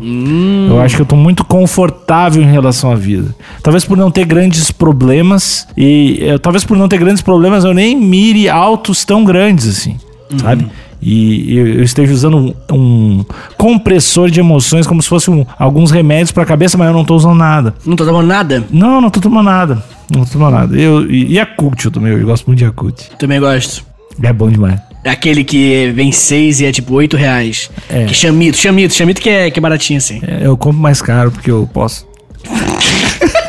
[0.69, 3.35] Eu acho que eu tô muito confortável em relação à vida.
[3.61, 7.73] Talvez por não ter grandes problemas, e eh, talvez por não ter grandes problemas eu
[7.73, 9.97] nem mire altos tão grandes assim,
[10.39, 10.67] sabe?
[11.03, 13.25] E eu, esteja usando um, um
[13.57, 17.15] compressor de emoções como se fosse um- alguns remédios pra cabeça, mas eu não tô
[17.15, 17.73] usando nada.
[17.83, 18.63] Não tô tomando nada?
[18.69, 19.83] Não, não tô tomando nada.
[20.15, 20.77] Não tô tomando nada.
[20.79, 23.01] Eu, e Yakult eu também, eu gosto muito de Yakult.
[23.17, 23.83] Também gosto.
[24.21, 24.79] É bom demais.
[25.03, 27.71] É aquele que vem seis e é tipo oito reais.
[27.89, 28.05] É.
[28.05, 30.21] Que chamito, chamito, chamito que é, que é baratinho assim.
[30.21, 32.05] É, eu compro mais caro porque eu posso.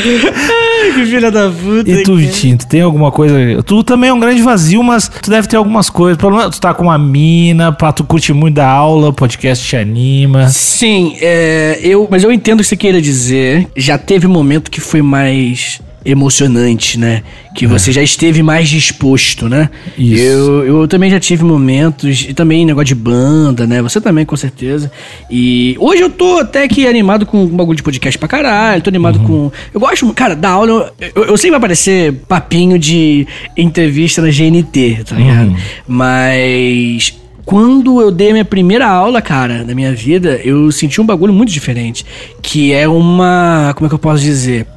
[0.00, 1.90] que filha da puta.
[1.90, 2.16] E tu.
[2.16, 3.62] Vitinho, tu tem alguma coisa?
[3.62, 6.18] Tu também é um grande vazio, mas tu deve ter algumas coisas.
[6.18, 9.66] Pelo menos tu tá com uma mina, pá, tu curte muito da aula, o podcast
[9.66, 10.48] te anima.
[10.48, 13.68] Sim, é, eu, mas eu entendo o que você queira dizer.
[13.76, 17.22] Já teve um momento que foi mais emocionante, né?
[17.54, 19.68] Que você já esteve mais disposto, né?
[19.98, 20.02] É.
[20.02, 20.22] Isso.
[20.22, 23.82] Eu, eu também já tive momentos, e também negócio de banda, né?
[23.82, 24.90] Você também, com certeza.
[25.30, 28.88] E hoje eu tô até que animado com um bagulho de podcast pra caralho, tô
[28.90, 29.24] animado Uhum.
[29.24, 29.52] com...
[29.74, 33.26] Eu gosto, cara, da aula, eu, eu, eu sei que vai aparecer papinho de
[33.56, 35.48] entrevista na GNT, tá ligado?
[35.48, 35.56] Uhum.
[35.88, 37.18] Mas...
[37.50, 41.32] Quando eu dei a minha primeira aula, cara, na minha vida, eu senti um bagulho
[41.32, 42.06] muito diferente.
[42.40, 43.72] Que é uma.
[43.74, 44.68] Como é que eu posso dizer?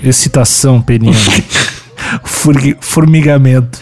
[0.00, 1.18] Excitação peniana.
[2.24, 3.78] Formi- formigamento.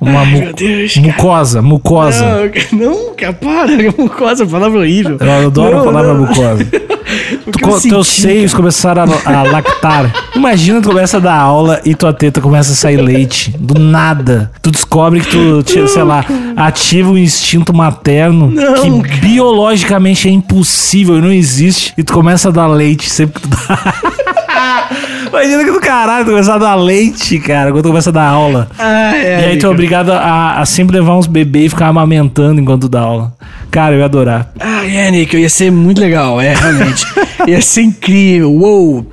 [0.00, 1.06] Uma mu- meu Deus, cara.
[1.06, 2.50] mucosa, mucosa.
[2.72, 3.72] Não, não, cara, para.
[3.96, 5.16] Mucosa, palavra horrível.
[5.20, 6.20] Eu adoro Não, a palavra não.
[6.26, 6.66] mucosa.
[7.52, 10.10] Tu co- teus senti, seios começaram a, a lactar.
[10.34, 13.54] Imagina tu começa a dar aula e tua teta começa a sair leite.
[13.58, 14.50] Do nada.
[14.62, 16.24] Tu descobre que tu, te- sei lá,
[16.56, 21.92] ativa o instinto materno Não, que biologicamente é impossível e não existe.
[21.98, 23.94] E tu começa a dar leite sempre que tu dá.
[25.32, 28.28] Imagina que do caralho tu começa a dar leite, cara, quando tu começa a dar
[28.28, 28.68] aula.
[28.78, 31.86] Ah, é, e aí tu é obrigado a, a sempre levar uns bebês e ficar
[31.86, 33.32] amamentando enquanto tu dá aula.
[33.72, 34.52] Cara, eu ia adorar.
[34.60, 37.06] Ah, é, Nick, ia ser muito legal, é, realmente.
[37.48, 39.06] ia ser incrível, uou.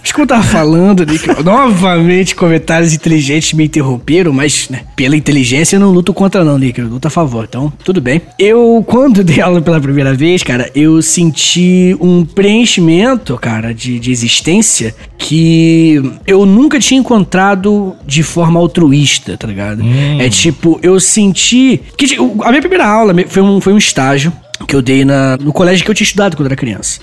[0.00, 5.76] Mas como eu tava falando, Nick, novamente comentários inteligentes me interromperam, mas né, pela inteligência
[5.76, 8.20] eu não luto contra não, Nick, eu luto a favor, então tudo bem.
[8.38, 14.10] Eu, quando dei aula pela primeira vez, cara, eu senti um preenchimento, cara, de, de
[14.10, 19.82] existência que eu nunca tinha encontrado de forma altruísta, tá ligado?
[20.18, 21.80] É tipo, eu senti...
[21.96, 24.32] que tipo, A minha primeira aula foi um, foi um estágio
[24.66, 27.00] que eu dei na, no colégio que eu tinha estudado quando era criança.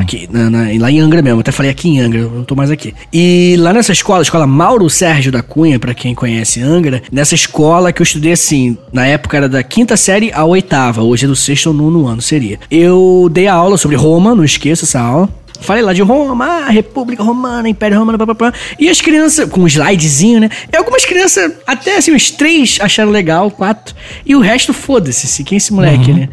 [0.00, 1.40] Aqui, na- na- lá em Angra mesmo.
[1.40, 2.92] Até falei aqui em Angra, eu não tô mais aqui.
[3.12, 7.34] E lá nessa escola, a escola Mauro Sérgio da Cunha, pra quem conhece Angra, nessa
[7.36, 11.28] escola que eu estudei assim, na época era da quinta série à oitava, hoje é
[11.28, 12.58] do sexto ou nono ano, seria.
[12.70, 15.28] Eu dei a aula sobre Roma, não esqueça essa aula.
[15.60, 18.52] Falei lá de Roma, ah, República Romana, Império Romano, papapá.
[18.78, 20.50] E as crianças, com um slidezinho, né?
[20.72, 23.94] E algumas crianças, até assim, uns três acharam legal, quatro.
[24.24, 26.28] E o resto, foda-se, quem é esse moleque, né?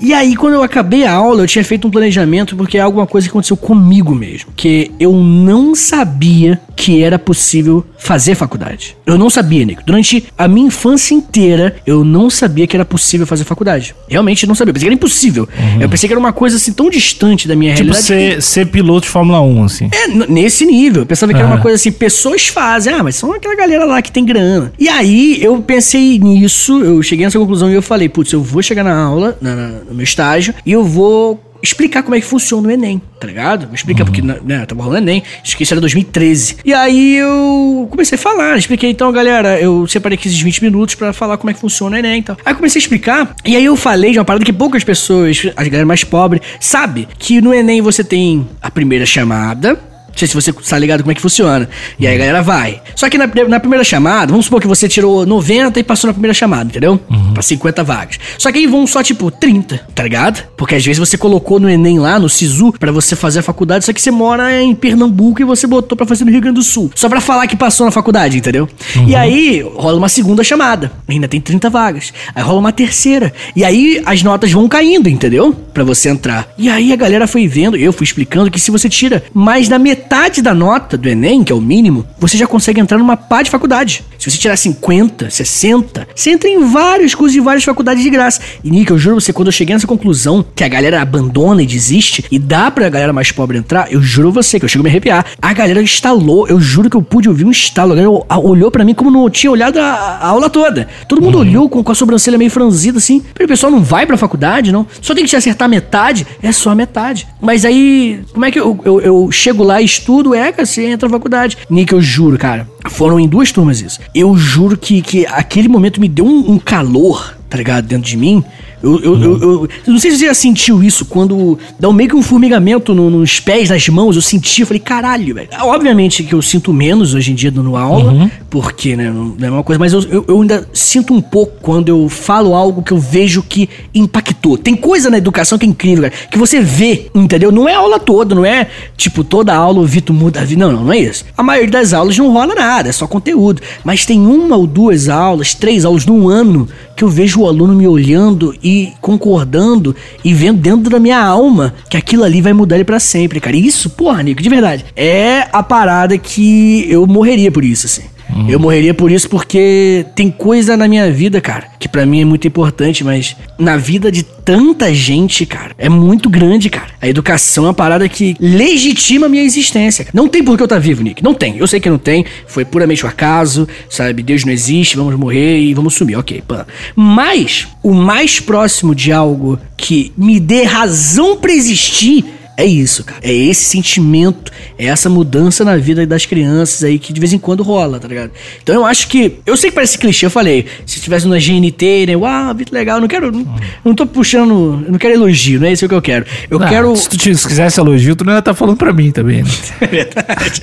[0.00, 3.06] E aí, quando eu acabei a aula, eu tinha feito um planejamento, porque é alguma
[3.06, 4.50] coisa que aconteceu comigo mesmo.
[4.56, 8.96] Que eu não sabia que era possível fazer faculdade.
[9.06, 9.82] Eu não sabia, Nico.
[9.86, 13.94] Durante a minha infância inteira, eu não sabia que era possível fazer faculdade.
[14.08, 14.70] Realmente não sabia.
[14.70, 15.48] Eu pensei que era impossível.
[15.78, 18.06] Eu pensei que era uma coisa assim tão distante da minha Tipo, realidade.
[18.06, 19.90] ser, ser piloto de Fórmula 1, assim.
[19.92, 21.02] É, nesse nível.
[21.02, 22.92] Eu pensava que era uma coisa assim, pessoas fazem.
[22.92, 24.72] Ah, mas são aquela galera lá que tem grana.
[24.78, 28.62] E aí eu pensei nisso, eu cheguei nessa conclusão e eu falei, putz, eu vou
[28.62, 32.26] chegar na aula, na- na- no meu estágio, e eu vou explicar como é que
[32.26, 33.66] funciona o Enem, tá ligado?
[33.66, 36.58] Vou explicar porque, né, tava rolando Enem, isso era 2013.
[36.64, 40.94] E aí eu comecei a falar, expliquei, então, galera, eu separei aqui esses 20 minutos
[40.94, 42.36] pra falar como é que funciona o Enem e tal.
[42.44, 45.46] Aí eu comecei a explicar, e aí eu falei de uma parada que poucas pessoas,
[45.56, 49.89] as galera mais pobre, sabe que no Enem você tem a primeira chamada,
[50.20, 51.68] sei se você tá ligado como é que funciona.
[51.98, 52.80] E aí a galera vai.
[52.94, 56.12] Só que na, na primeira chamada, vamos supor que você tirou 90 e passou na
[56.12, 57.00] primeira chamada, entendeu?
[57.32, 58.18] Pra 50 vagas.
[58.38, 60.44] Só que aí vão só, tipo, 30, tá ligado?
[60.56, 63.84] Porque às vezes você colocou no Enem lá, no SISU, pra você fazer a faculdade,
[63.84, 66.62] só que você mora em Pernambuco e você botou pra fazer no Rio Grande do
[66.62, 66.90] Sul.
[66.94, 68.68] Só pra falar que passou na faculdade, entendeu?
[69.06, 70.92] E aí rola uma segunda chamada.
[71.08, 72.12] Ainda tem 30 vagas.
[72.34, 73.32] Aí rola uma terceira.
[73.56, 75.52] E aí as notas vão caindo, entendeu?
[75.52, 76.48] Pra você entrar.
[76.58, 79.78] E aí a galera foi vendo, eu fui explicando que se você tira mais da
[79.78, 80.09] metade
[80.42, 83.50] da nota do Enem, que é o mínimo, você já consegue entrar numa pá de
[83.50, 84.04] faculdade.
[84.18, 88.40] Se você tirar 50, 60, você entra em vários cursos de várias faculdades de graça.
[88.62, 91.66] E Nick, eu juro você, quando eu cheguei nessa conclusão que a galera abandona e
[91.66, 94.84] desiste e dá pra galera mais pobre entrar, eu juro você que eu chego a
[94.84, 95.24] me arrepiar.
[95.40, 97.92] A galera instalou, eu juro que eu pude ouvir um estalo.
[97.92, 100.88] A galera olhou pra mim como não tinha olhado a, a aula toda.
[101.06, 103.22] Todo mundo olhou com, com a sobrancelha meio franzida assim.
[103.40, 104.86] O pessoal não vai pra faculdade, não?
[105.00, 106.26] Só tem que te acertar metade?
[106.42, 107.26] É só metade.
[107.40, 110.34] Mas aí, como é que eu, eu, eu chego lá e estudo?
[110.34, 111.58] É, cara, você entra na faculdade.
[111.68, 112.68] Nick, eu juro, cara.
[112.88, 114.00] Foram em duas turmas isso.
[114.14, 117.86] Eu juro que, que aquele momento me deu um, um calor, tá ligado?
[117.86, 118.42] Dentro de mim.
[118.82, 122.08] Eu, eu, eu, eu- eu não sei se você já sentiu isso quando dá meio
[122.08, 124.16] que um formigamento no- nos pés, nas mãos.
[124.16, 125.48] Eu senti, eu falei, caralho, velho.
[125.64, 129.62] Obviamente que eu sinto menos hoje em dia dando aula, porque, né, não é uma
[129.62, 132.98] coisa, mas eu, eu, eu ainda sinto um pouco quando eu falo algo que eu
[132.98, 134.56] vejo que impactou.
[134.56, 137.52] Tem coisa na educação que é incrível, cara, que você vê, entendeu?
[137.52, 138.66] Não é a aula toda, não é
[138.96, 140.64] tipo toda aula o Vitor muda a vida.
[140.66, 141.26] Não, não, não é isso.
[141.36, 143.62] A maioria das aulas não rola nada, é só conteúdo.
[143.84, 147.74] Mas tem uma ou duas aulas, três aulas num ano que eu vejo o aluno
[147.74, 149.94] me olhando e concordando
[150.24, 153.56] e vendo dentro da minha alma que aquilo ali vai mudar ele pra sempre, cara.
[153.56, 158.02] E isso, porra, Nico, de verdade, é a parada que eu morreria por isso, assim.
[158.48, 162.24] Eu morreria por isso porque tem coisa na minha vida, cara, que pra mim é
[162.24, 166.88] muito importante, mas na vida de tanta gente, cara, é muito grande, cara.
[167.00, 170.06] A educação é uma parada que legitima a minha existência.
[170.12, 171.22] Não tem por que eu estar vivo, Nick.
[171.22, 171.58] Não tem.
[171.58, 172.24] Eu sei que não tem.
[172.46, 174.22] Foi puramente o acaso, sabe?
[174.22, 176.16] Deus não existe, vamos morrer e vamos sumir.
[176.16, 176.66] Ok, pã.
[176.96, 182.24] Mas o mais próximo de algo que me dê razão pra existir
[182.62, 183.20] é isso, cara.
[183.22, 187.38] É esse sentimento, é essa mudança na vida das crianças aí que de vez em
[187.38, 188.30] quando rola, tá ligado?
[188.62, 189.36] Então eu acho que.
[189.46, 190.66] Eu sei que parece clichê, eu falei.
[190.86, 192.16] Se estivesse na GNT, né?
[192.16, 192.96] Uau, muito legal.
[192.96, 193.30] Eu não quero.
[193.32, 193.46] Não,
[193.84, 194.82] não tô puxando.
[194.86, 196.24] Eu não quero elogio, não é isso que eu quero.
[196.50, 196.94] Eu Ah, quero.
[196.96, 199.50] Se tu te- se quisesse elogio, tu não ia estar falando pra mim também, né?
[199.80, 200.60] É verdade.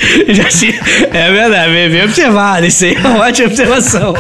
[1.13, 2.65] É verdade, bem, bem observado.
[2.65, 4.13] Isso aí é uma ótima observação.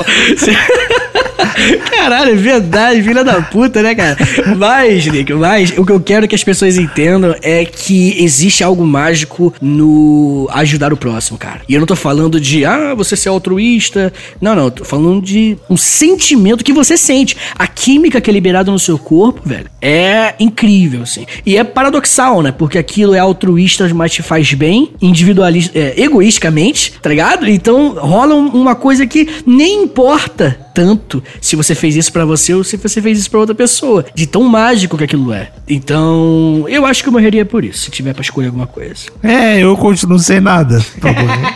[1.89, 4.17] Caralho, é verdade, filha da puta, né, cara?
[4.57, 8.85] Mas, Nick, mas o que eu quero que as pessoas entendam é que existe algo
[8.85, 11.61] mágico no ajudar o próximo, cara.
[11.67, 14.11] E eu não tô falando de, ah, você ser altruísta.
[14.41, 17.35] Não, não, tô falando de um sentimento que você sente.
[17.57, 21.25] A química que é liberada no seu corpo, velho, é incrível, assim.
[21.45, 22.51] E é paradoxal, né?
[22.51, 27.47] Porque aquilo é altruísta, mas te faz bem, individualista, é, egoisticamente, tá ligado?
[27.47, 32.53] Então rola um- uma coisa que nem importa tanto se você fez isso pra você
[32.53, 34.05] ou se você fez isso pra outra pessoa.
[34.13, 35.49] De tão mágico que aquilo é.
[35.67, 39.05] Então, eu acho que eu morreria por isso, se tiver pra escolher alguma coisa.
[39.23, 40.79] É, eu continuo sem nada.
[40.99, 41.55] pra morrer.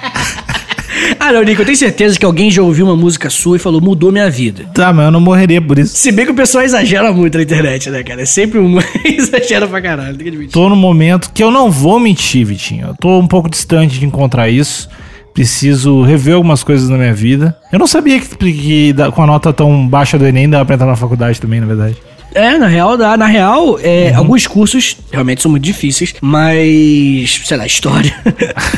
[1.19, 3.79] Ah, não, Nico, eu tenho certeza que alguém já ouviu uma música sua e falou,
[3.81, 4.65] mudou minha vida.
[4.73, 5.95] tá, mas eu não morreria por isso.
[5.95, 8.21] Se bem que o pessoal exagera muito na internet, né, cara?
[8.21, 10.51] É sempre um exagera pra caralho, tem que admitir.
[10.53, 12.87] Tô no momento que eu não vou mentir, Vitinho.
[12.87, 14.89] Eu tô um pouco distante de encontrar isso.
[15.33, 17.55] Preciso rever algumas coisas na minha vida.
[17.71, 20.75] Eu não sabia que, que dá- com a nota tão baixa do Enem dava pra
[20.75, 21.95] entrar na faculdade também, na verdade.
[22.33, 23.17] É, na real, dá.
[23.17, 28.13] Na real, é, alguns cursos realmente são muito difíceis, mas, sei lá, história.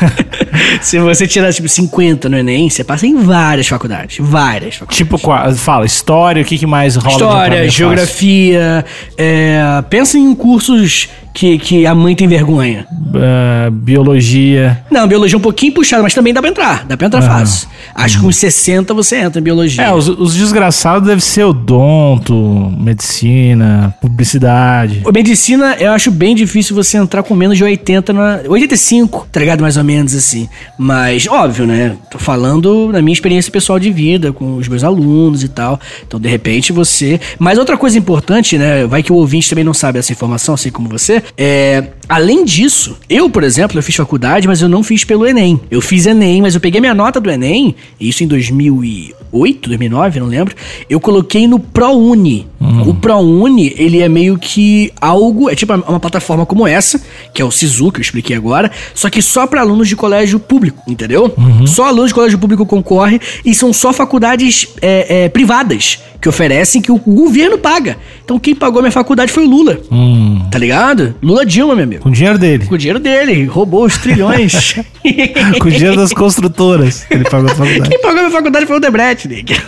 [0.80, 4.18] Se você tirar, tipo, 50 no Enem, você passa em várias faculdades.
[4.20, 4.96] Várias faculdades.
[4.96, 5.18] Tipo,
[5.56, 7.12] fala, história, o que, que mais rola?
[7.12, 8.84] História, geografia.
[9.16, 12.86] é, pensa em cursos que, que a mãe tem vergonha?
[13.16, 14.80] Ah, biologia.
[14.88, 16.84] Não, biologia é um pouquinho puxada, mas também dá pra entrar.
[16.86, 17.40] Dá pra entrar Aham.
[17.40, 17.68] fácil.
[17.92, 19.82] Acho que com 60 você entra em biologia.
[19.82, 25.02] É, os, os desgraçados devem ser odonto, medicina, publicidade.
[25.12, 28.40] Medicina, eu acho bem difícil você entrar com menos de 80 na.
[28.46, 29.60] 85, tá ligado?
[29.60, 30.48] Mais ou menos assim.
[30.78, 31.96] Mas, óbvio, né?
[32.10, 35.80] Tô falando da minha experiência pessoal de vida, com os meus alunos e tal.
[36.06, 37.20] Então, de repente, você.
[37.40, 38.86] Mas outra coisa importante, né?
[38.86, 41.23] Vai que o ouvinte também não sabe essa informação, assim como você.
[41.36, 41.82] É.
[42.08, 45.60] Além disso, eu, por exemplo, eu fiz faculdade, mas eu não fiz pelo Enem.
[45.70, 50.26] Eu fiz Enem, mas eu peguei minha nota do Enem, isso em 2008, 2009, não
[50.26, 50.54] lembro.
[50.88, 52.46] Eu coloquei no ProUni.
[52.86, 56.98] O ProUni, ele é meio que algo, é tipo uma plataforma como essa,
[57.34, 60.40] que é o Sisu, que eu expliquei agora, só que só para alunos de colégio
[60.40, 61.34] público, entendeu?
[61.66, 66.80] Só alunos de colégio público concorrem e são só faculdades é, é, privadas que oferecem
[66.80, 67.98] que o governo paga.
[68.24, 71.14] Então quem pagou a minha faculdade foi o Lula, Hum, tá ligado?
[71.22, 71.93] Lula Dilma, meu amigo.
[72.00, 72.66] Com o dinheiro dele.
[72.66, 74.74] Com o dinheiro dele, roubou os trilhões.
[75.60, 77.06] com o dinheiro das construtoras.
[77.10, 77.90] Ele pagou a faculdade.
[77.90, 79.54] Quem pagou a minha faculdade foi o Debrecht, Nick.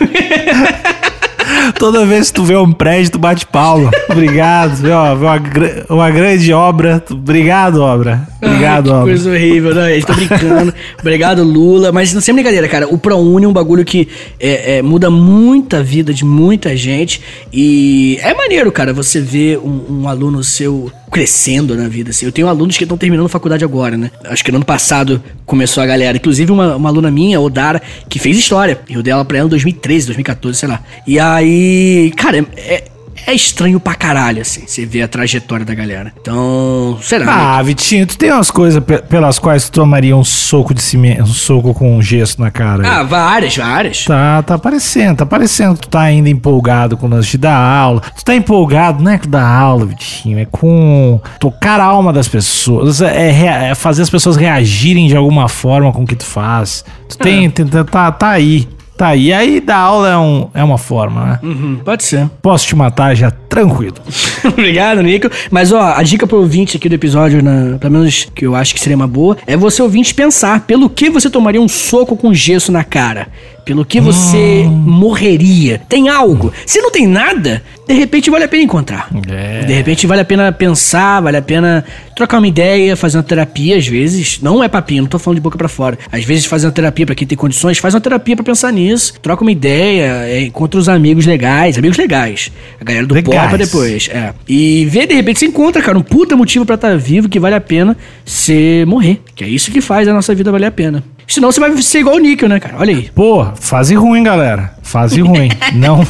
[1.78, 3.90] Toda vez que tu vê um prédio, tu bate palma.
[4.08, 4.76] Obrigado.
[4.76, 5.42] Vê, ó, vê uma,
[5.88, 7.02] uma grande obra.
[7.10, 8.26] Obrigado, obra.
[8.42, 9.04] Obrigado, Ai, que obra.
[9.04, 9.92] coisa horrível, né?
[9.92, 10.74] Eles estão brincando.
[11.00, 11.92] Obrigado, Lula.
[11.92, 14.08] Mas sem brincadeira, cara, o ProUni é um bagulho que
[14.38, 17.20] é, é, muda muita vida de muita gente.
[17.52, 22.10] E é maneiro, cara, você ver um, um aluno seu crescendo na vida.
[22.10, 22.26] Assim.
[22.26, 24.10] Eu tenho alunos que estão terminando faculdade agora, né?
[24.24, 26.18] Acho que no ano passado começou a galera.
[26.18, 28.78] Inclusive, uma, uma aluna minha, Odara, que fez história.
[28.86, 30.82] Eu dei ela pra ela em 2013, 2014, sei lá.
[31.06, 32.84] E aí, cara, é.
[33.26, 36.12] É estranho pra caralho, assim, você vê a trajetória da galera.
[36.20, 37.24] Então, será?
[37.26, 37.32] né?
[37.34, 41.22] Ah, Vitinho, tu tem umas coisas pe- pelas quais tu tomaria um soco de cimento,
[41.22, 42.86] um soco com gesso na cara.
[42.88, 44.04] Ah, várias, várias.
[44.04, 47.56] Tá, tá aparecendo, tá aparecendo que tu tá ainda empolgado com o lance de dar
[47.56, 48.00] aula.
[48.16, 52.28] Tu tá empolgado, não é com dar aula, Vitinho, é com tocar a alma das
[52.28, 56.24] pessoas, é, rea- é fazer as pessoas reagirem de alguma forma com o que tu
[56.24, 56.84] faz.
[57.08, 59.14] Tu tem, tem- tá, tá aí, tá.
[59.14, 61.38] E aí dar aula é, um, é uma forma, né?
[61.42, 62.28] Uhum, pode ser.
[62.40, 63.96] Posso te matar já tranquilo.
[64.44, 65.30] Obrigado, Nico.
[65.50, 68.74] Mas, ó, a dica pro ouvinte aqui do episódio, na, pelo menos que eu acho
[68.74, 72.32] que seria uma boa, é você ouvinte pensar pelo que você tomaria um soco com
[72.32, 73.28] gesso na cara.
[73.66, 75.82] Pelo que você morreria.
[75.88, 76.52] Tem algo.
[76.64, 79.10] Se não tem nada, de repente vale a pena encontrar.
[79.28, 79.64] É.
[79.64, 83.76] De repente vale a pena pensar, vale a pena trocar uma ideia, fazer uma terapia,
[83.76, 84.38] às vezes.
[84.40, 85.98] Não é papinho, não tô falando de boca pra fora.
[86.12, 89.14] Às vezes fazer uma terapia pra quem tem condições, faz uma terapia pra pensar nisso.
[89.20, 92.52] Troca uma ideia, é, encontra os amigos legais, amigos legais.
[92.80, 93.42] A galera do Legais.
[93.42, 94.32] Popa depois, é.
[94.48, 97.56] E vê, de repente, você encontra, cara, um puta motivo pra estar vivo que vale
[97.56, 99.20] a pena você morrer.
[99.34, 101.02] Que é isso que faz a nossa vida valer a pena.
[101.26, 102.76] Senão você vai ser igual o Níquel, né, cara?
[102.78, 103.10] Olha aí.
[103.14, 104.72] Pô, fase ruim, galera.
[104.82, 105.50] Fase ruim.
[105.74, 106.06] não,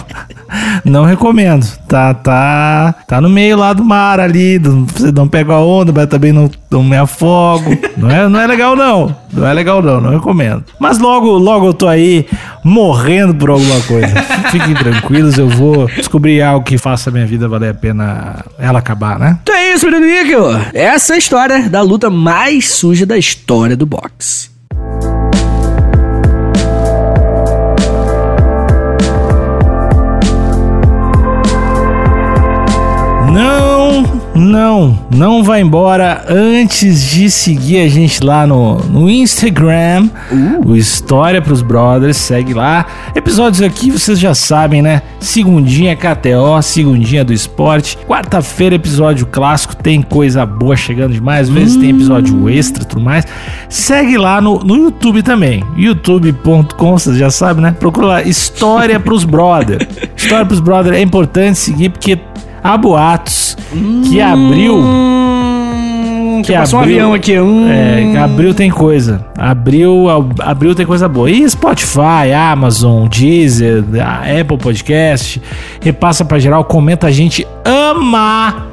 [0.84, 1.66] não recomendo.
[1.88, 4.58] Tá, tá, tá no meio lá do mar ali.
[4.58, 7.76] Você não pega a onda, mas também não, não me afogo.
[7.96, 9.16] Não é, não é legal não.
[9.32, 10.00] Não é legal não.
[10.00, 10.64] Não recomendo.
[10.78, 12.26] Mas logo, logo eu tô aí
[12.62, 14.14] morrendo por alguma coisa.
[14.52, 18.80] Fiquem tranquilos, eu vou descobrir algo que faça a minha vida valer a pena ela
[18.80, 19.38] acabar, né?
[19.42, 20.50] Então é isso, menino Níquel.
[20.74, 24.55] Essa é a história da luta mais suja da história do boxe.
[33.36, 34.02] Não,
[34.34, 40.08] não, não vai embora antes de seguir a gente lá no, no Instagram,
[40.64, 42.86] o História pros Brothers, segue lá.
[43.14, 45.02] Episódios aqui vocês já sabem, né?
[45.20, 47.98] Segundinha KTO, segundinha do esporte.
[48.08, 53.02] Quarta-feira, episódio clássico, tem coisa boa chegando demais, às vezes tem episódio extra e tudo
[53.02, 53.26] mais.
[53.68, 57.76] Segue lá no, no YouTube também, youtube.com, vocês já sabem, né?
[57.78, 59.86] Procura lá, História pros Brothers.
[60.16, 62.16] História pros Brothers é importante seguir porque
[62.72, 63.56] há boatos
[64.08, 64.76] que abriu.
[64.76, 67.38] Hum, Que que passou abriu- um avião aqui.
[67.40, 67.66] Hum.
[67.68, 69.24] É, abril tem coisa.
[69.38, 70.06] Abril,
[70.40, 71.30] abril tem coisa boa.
[71.30, 73.82] E Spotify, Amazon, Deezer,
[74.40, 75.40] Apple Podcast.
[75.80, 77.06] Repassa pra geral, comenta.
[77.06, 78.68] A gente ama,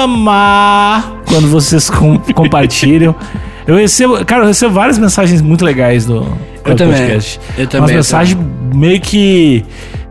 [0.00, 3.14] ama quando vocês com- compartilham.
[3.66, 6.22] Eu recebo, cara, eu recebo várias mensagens muito legais do,
[6.64, 6.96] também.
[6.96, 7.40] podcast.
[7.56, 8.38] Eu também, Umas eu mensagens
[8.74, 9.64] meio que.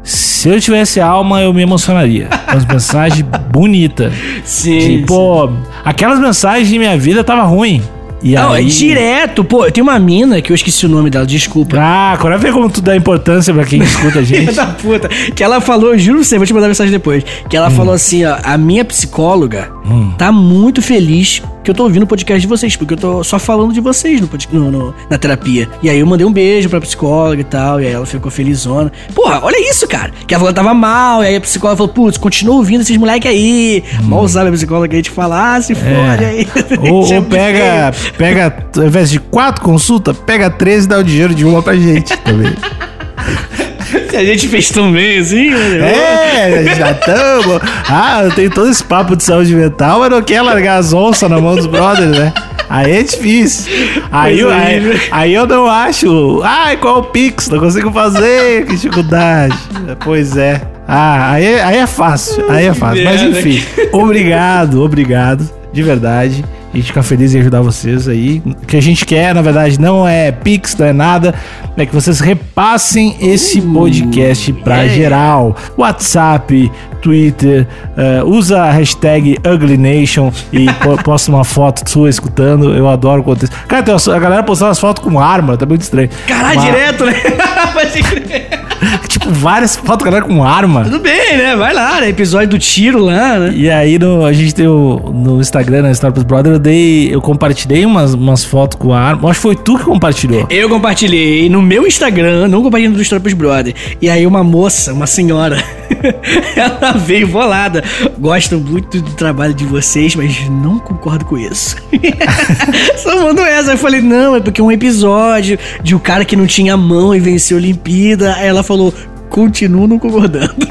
[0.09, 2.29] Se eu tivesse alma, eu me emocionaria.
[2.51, 4.11] Umas mensagens bonitas.
[4.43, 4.79] Sim.
[5.01, 5.51] Tipo,
[5.85, 7.81] aquelas mensagens de minha vida tava ruim.
[8.21, 8.65] E Não, é aí...
[8.65, 9.43] direto.
[9.43, 11.77] Pô, eu tenho uma mina que eu esqueci o nome dela, desculpa.
[11.79, 14.51] Ah, agora vê como tu dá importância pra quem escuta a gente.
[14.53, 15.07] Da puta.
[15.07, 17.23] Que ela falou, juro pra você, vou te mandar mensagem depois.
[17.47, 19.71] Que ela falou assim, ó, a minha psicóloga,
[20.17, 23.37] tá muito feliz que eu tô ouvindo o podcast de vocês, porque eu tô só
[23.37, 25.67] falando de vocês no, no- no- na terapia.
[25.83, 28.91] E aí eu mandei um beijo pra psicóloga e tal, e aí ela ficou felizona.
[29.13, 30.11] Porra, olha isso, cara.
[30.25, 33.27] Que a avó tava mal, e aí a psicóloga falou, putz, continua ouvindo esses moleque
[33.27, 33.83] aí.
[34.03, 36.47] Mal sabe a psicóloga que a gente fala, ah, se fode aí.
[36.89, 41.35] Ou, ou pega, pega, ao invés de quatro consultas, pega três e dá o dinheiro
[41.35, 42.53] de uma pra gente também.
[44.09, 45.83] Se a gente fez tão bem assim, mano.
[45.83, 47.59] É, já estamos.
[47.89, 51.29] Ah, eu tenho todo esse papo de saúde mental, mas não quer largar as onças
[51.29, 52.33] na mão dos brothers, né?
[52.69, 53.71] Aí é difícil.
[54.11, 54.99] Aí, eu- aí, horrível.
[55.11, 56.41] aí eu não acho.
[56.43, 57.49] Ai, qual o Pix?
[57.49, 59.57] Não consigo fazer, que dificuldade.
[60.03, 60.61] Pois é.
[60.87, 62.45] Ah, aí, é- aí é fácil.
[62.49, 63.03] Aí é fácil.
[63.03, 63.39] Mas merda.
[63.39, 65.49] enfim, obrigado, obrigado.
[65.73, 66.43] De verdade.
[66.71, 68.41] A gente fica feliz em ajudar vocês aí.
[68.45, 71.33] O que a gente quer, na verdade, não é Pix, não é nada.
[71.75, 74.89] É que vocês repassem esse podcast pra é.
[74.89, 75.55] geral.
[75.75, 77.67] WhatsApp, Twitter,
[77.97, 82.75] eh, usa a hashtag UglyNation e po- posta uma foto sua escutando.
[82.75, 83.53] Eu adoro quando isso.
[83.67, 86.09] Cara, a galera postando as fotos com arma, tá muito estranho.
[86.27, 87.13] Caralho, Mas, direto, né?
[87.73, 88.68] Pode crer.
[89.07, 90.83] Tipo, várias fotos galera com arma.
[90.83, 91.55] Tudo bem, né?
[91.55, 92.09] Vai lá, né?
[92.09, 93.53] Episódio do tiro lá, né?
[93.55, 97.13] E aí no, a gente tem o, no Instagram, na Star Plus Brother, eu dei.
[97.13, 99.29] Eu compartilhei umas, umas fotos com a arma.
[99.29, 100.47] Acho que foi tu que compartilhou.
[100.49, 103.73] Eu compartilhei no meu Instagram, não compartilhei no História pros Brother.
[104.01, 105.63] E aí uma moça, uma senhora,
[106.55, 107.83] ela veio bolada.
[108.17, 111.75] Gosto muito do trabalho de vocês, mas não concordo com isso.
[112.97, 113.71] Só mandou essa.
[113.71, 117.19] Eu falei, não, é porque um episódio de um cara que não tinha mão e
[117.19, 118.35] venceu a Olimpíada.
[118.35, 118.93] Aí ela falou,
[119.29, 120.55] continuo não concordando.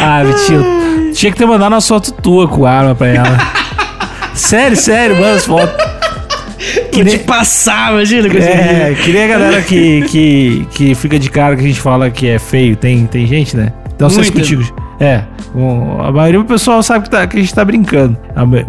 [0.00, 3.38] Ah, Vitinho, tinha que ter mandado uma foto tua com arma pra ela.
[4.34, 5.74] sério, sério, manda as fotos.
[6.92, 8.28] Vou te passar, imagina.
[8.28, 9.04] coisa É, horrível.
[9.04, 12.38] queria a galera que, que, que fica de cara que a gente fala que é
[12.38, 12.76] feio.
[12.76, 13.72] Tem, tem gente, né?
[13.94, 14.62] Então vocês contigo.
[15.00, 15.22] É,
[15.54, 18.16] um, a maioria do pessoal sabe que, tá- que a gente tá brincando.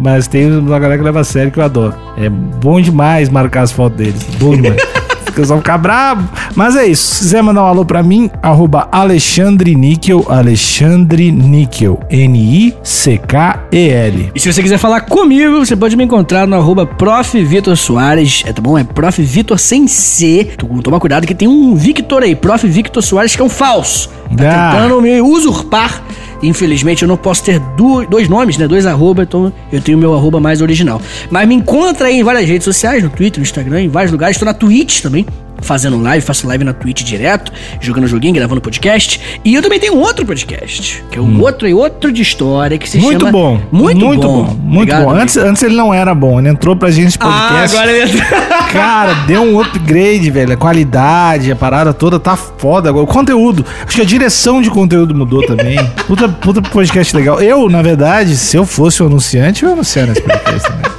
[0.00, 1.94] Mas tem uma galera que leva a sério que eu adoro.
[2.16, 4.24] É bom demais marcar as fotos deles.
[4.38, 4.80] Bom demais.
[5.38, 6.24] Eles vão ficar bravos.
[6.54, 7.14] Mas é isso.
[7.14, 10.26] Se quiser mandar um alô pra mim, arroba Alexandre Níquel.
[10.28, 12.00] Alexandre Níquel.
[12.10, 14.32] N-I-C-K-E-L.
[14.34, 17.42] E se você quiser falar comigo, você pode me encontrar no arroba Prof.
[17.44, 18.78] Vitor Soares, é, tá bom?
[18.78, 19.22] É Prof.
[19.22, 20.50] Vitor sem C.
[20.82, 22.66] Toma cuidado que tem um Victor aí, Prof.
[22.66, 24.08] Victor Soares, que é um falso.
[24.36, 24.72] Tá Ah.
[24.72, 26.02] tentando me usurpar.
[26.42, 27.60] Infelizmente eu não posso ter
[28.08, 28.66] dois nomes, né?
[28.66, 31.00] Dois arroba, então eu tenho meu arroba mais original.
[31.30, 34.36] Mas me encontra aí em várias redes sociais, no Twitter, no Instagram, em vários lugares.
[34.36, 35.26] Estou na Twitch também.
[35.62, 39.20] Fazendo live, faço live na Twitch direto, jogando joguinho, gravando podcast.
[39.44, 42.76] E eu também tenho um outro podcast, que é um outro e outro de história
[42.78, 43.02] que se Hum.
[43.02, 43.60] Muito chama bom.
[43.72, 44.44] muito, muito bom.
[44.44, 44.54] bom.
[44.54, 45.10] Muito Obrigado, bom.
[45.10, 45.22] amigo.
[45.22, 46.38] Antes, antes ele não era bom.
[46.38, 47.76] Ele entrou pra gente Ah, podcast.
[47.76, 48.20] agora ele
[48.72, 50.52] Cara, deu um upgrade, velho.
[50.52, 53.04] A qualidade, a parada toda tá foda agora.
[53.04, 53.64] O conteúdo.
[53.86, 55.78] Acho que a direção de conteúdo mudou também.
[56.06, 57.40] Puta, puta podcast legal.
[57.40, 60.89] Eu, na verdade, se eu fosse o anunciante, eu ia anunciar nesse podcast também.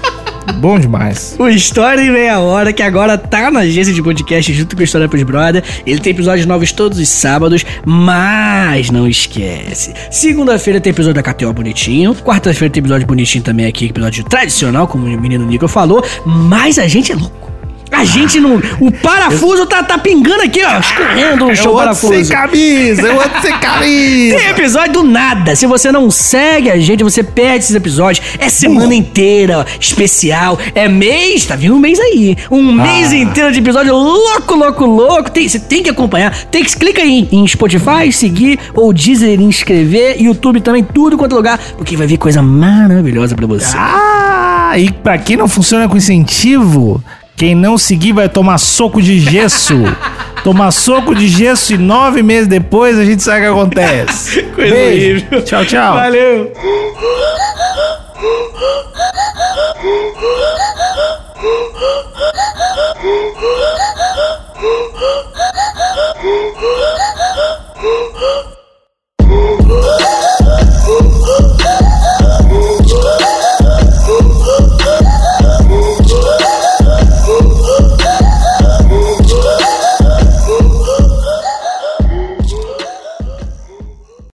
[0.56, 1.36] Bom demais.
[1.40, 4.84] O História em Meia Hora, que agora tá na agência de podcast junto com o
[4.84, 5.64] História pros Brother.
[5.86, 9.94] Ele tem episódios novos todos os sábados, mas não esquece.
[10.10, 12.16] Segunda-feira tem episódio da KTO bonitinho.
[12.16, 16.04] Quarta-feira tem episódio bonitinho também aqui, episódio tradicional, como o menino Nico falou.
[16.26, 17.51] Mas a gente é louco.
[17.92, 18.62] A gente não.
[18.80, 22.32] O parafuso tá, tá pingando aqui, ó, escorrendo no chão eu ando sem parafuso.
[22.32, 24.38] camisa, eu ando sem camisa.
[24.38, 25.56] Tem episódio do nada.
[25.56, 28.26] Se você não segue a gente, você perde esses episódios.
[28.40, 30.58] É semana inteira, ó, especial.
[30.74, 32.38] É mês, tá vindo um mês aí.
[32.50, 35.30] Um mês inteiro de episódio louco, louco, louco.
[35.30, 36.34] Tem, você tem que acompanhar.
[36.46, 41.36] Tem que clica aí em Spotify, seguir, ou Deezer, inscrever, YouTube também, tudo quanto é
[41.36, 43.76] lugar, porque vai vir coisa maravilhosa pra você.
[43.78, 47.04] Ah, e pra quem não funciona com incentivo,
[47.42, 49.74] quem não seguir vai tomar soco de gesso.
[50.46, 54.44] tomar soco de gesso e nove meses depois a gente sabe o que acontece.
[54.54, 55.26] Coisa Beijo.
[55.26, 55.44] horrível.
[55.44, 55.94] Tchau, tchau.
[55.96, 56.54] Valeu.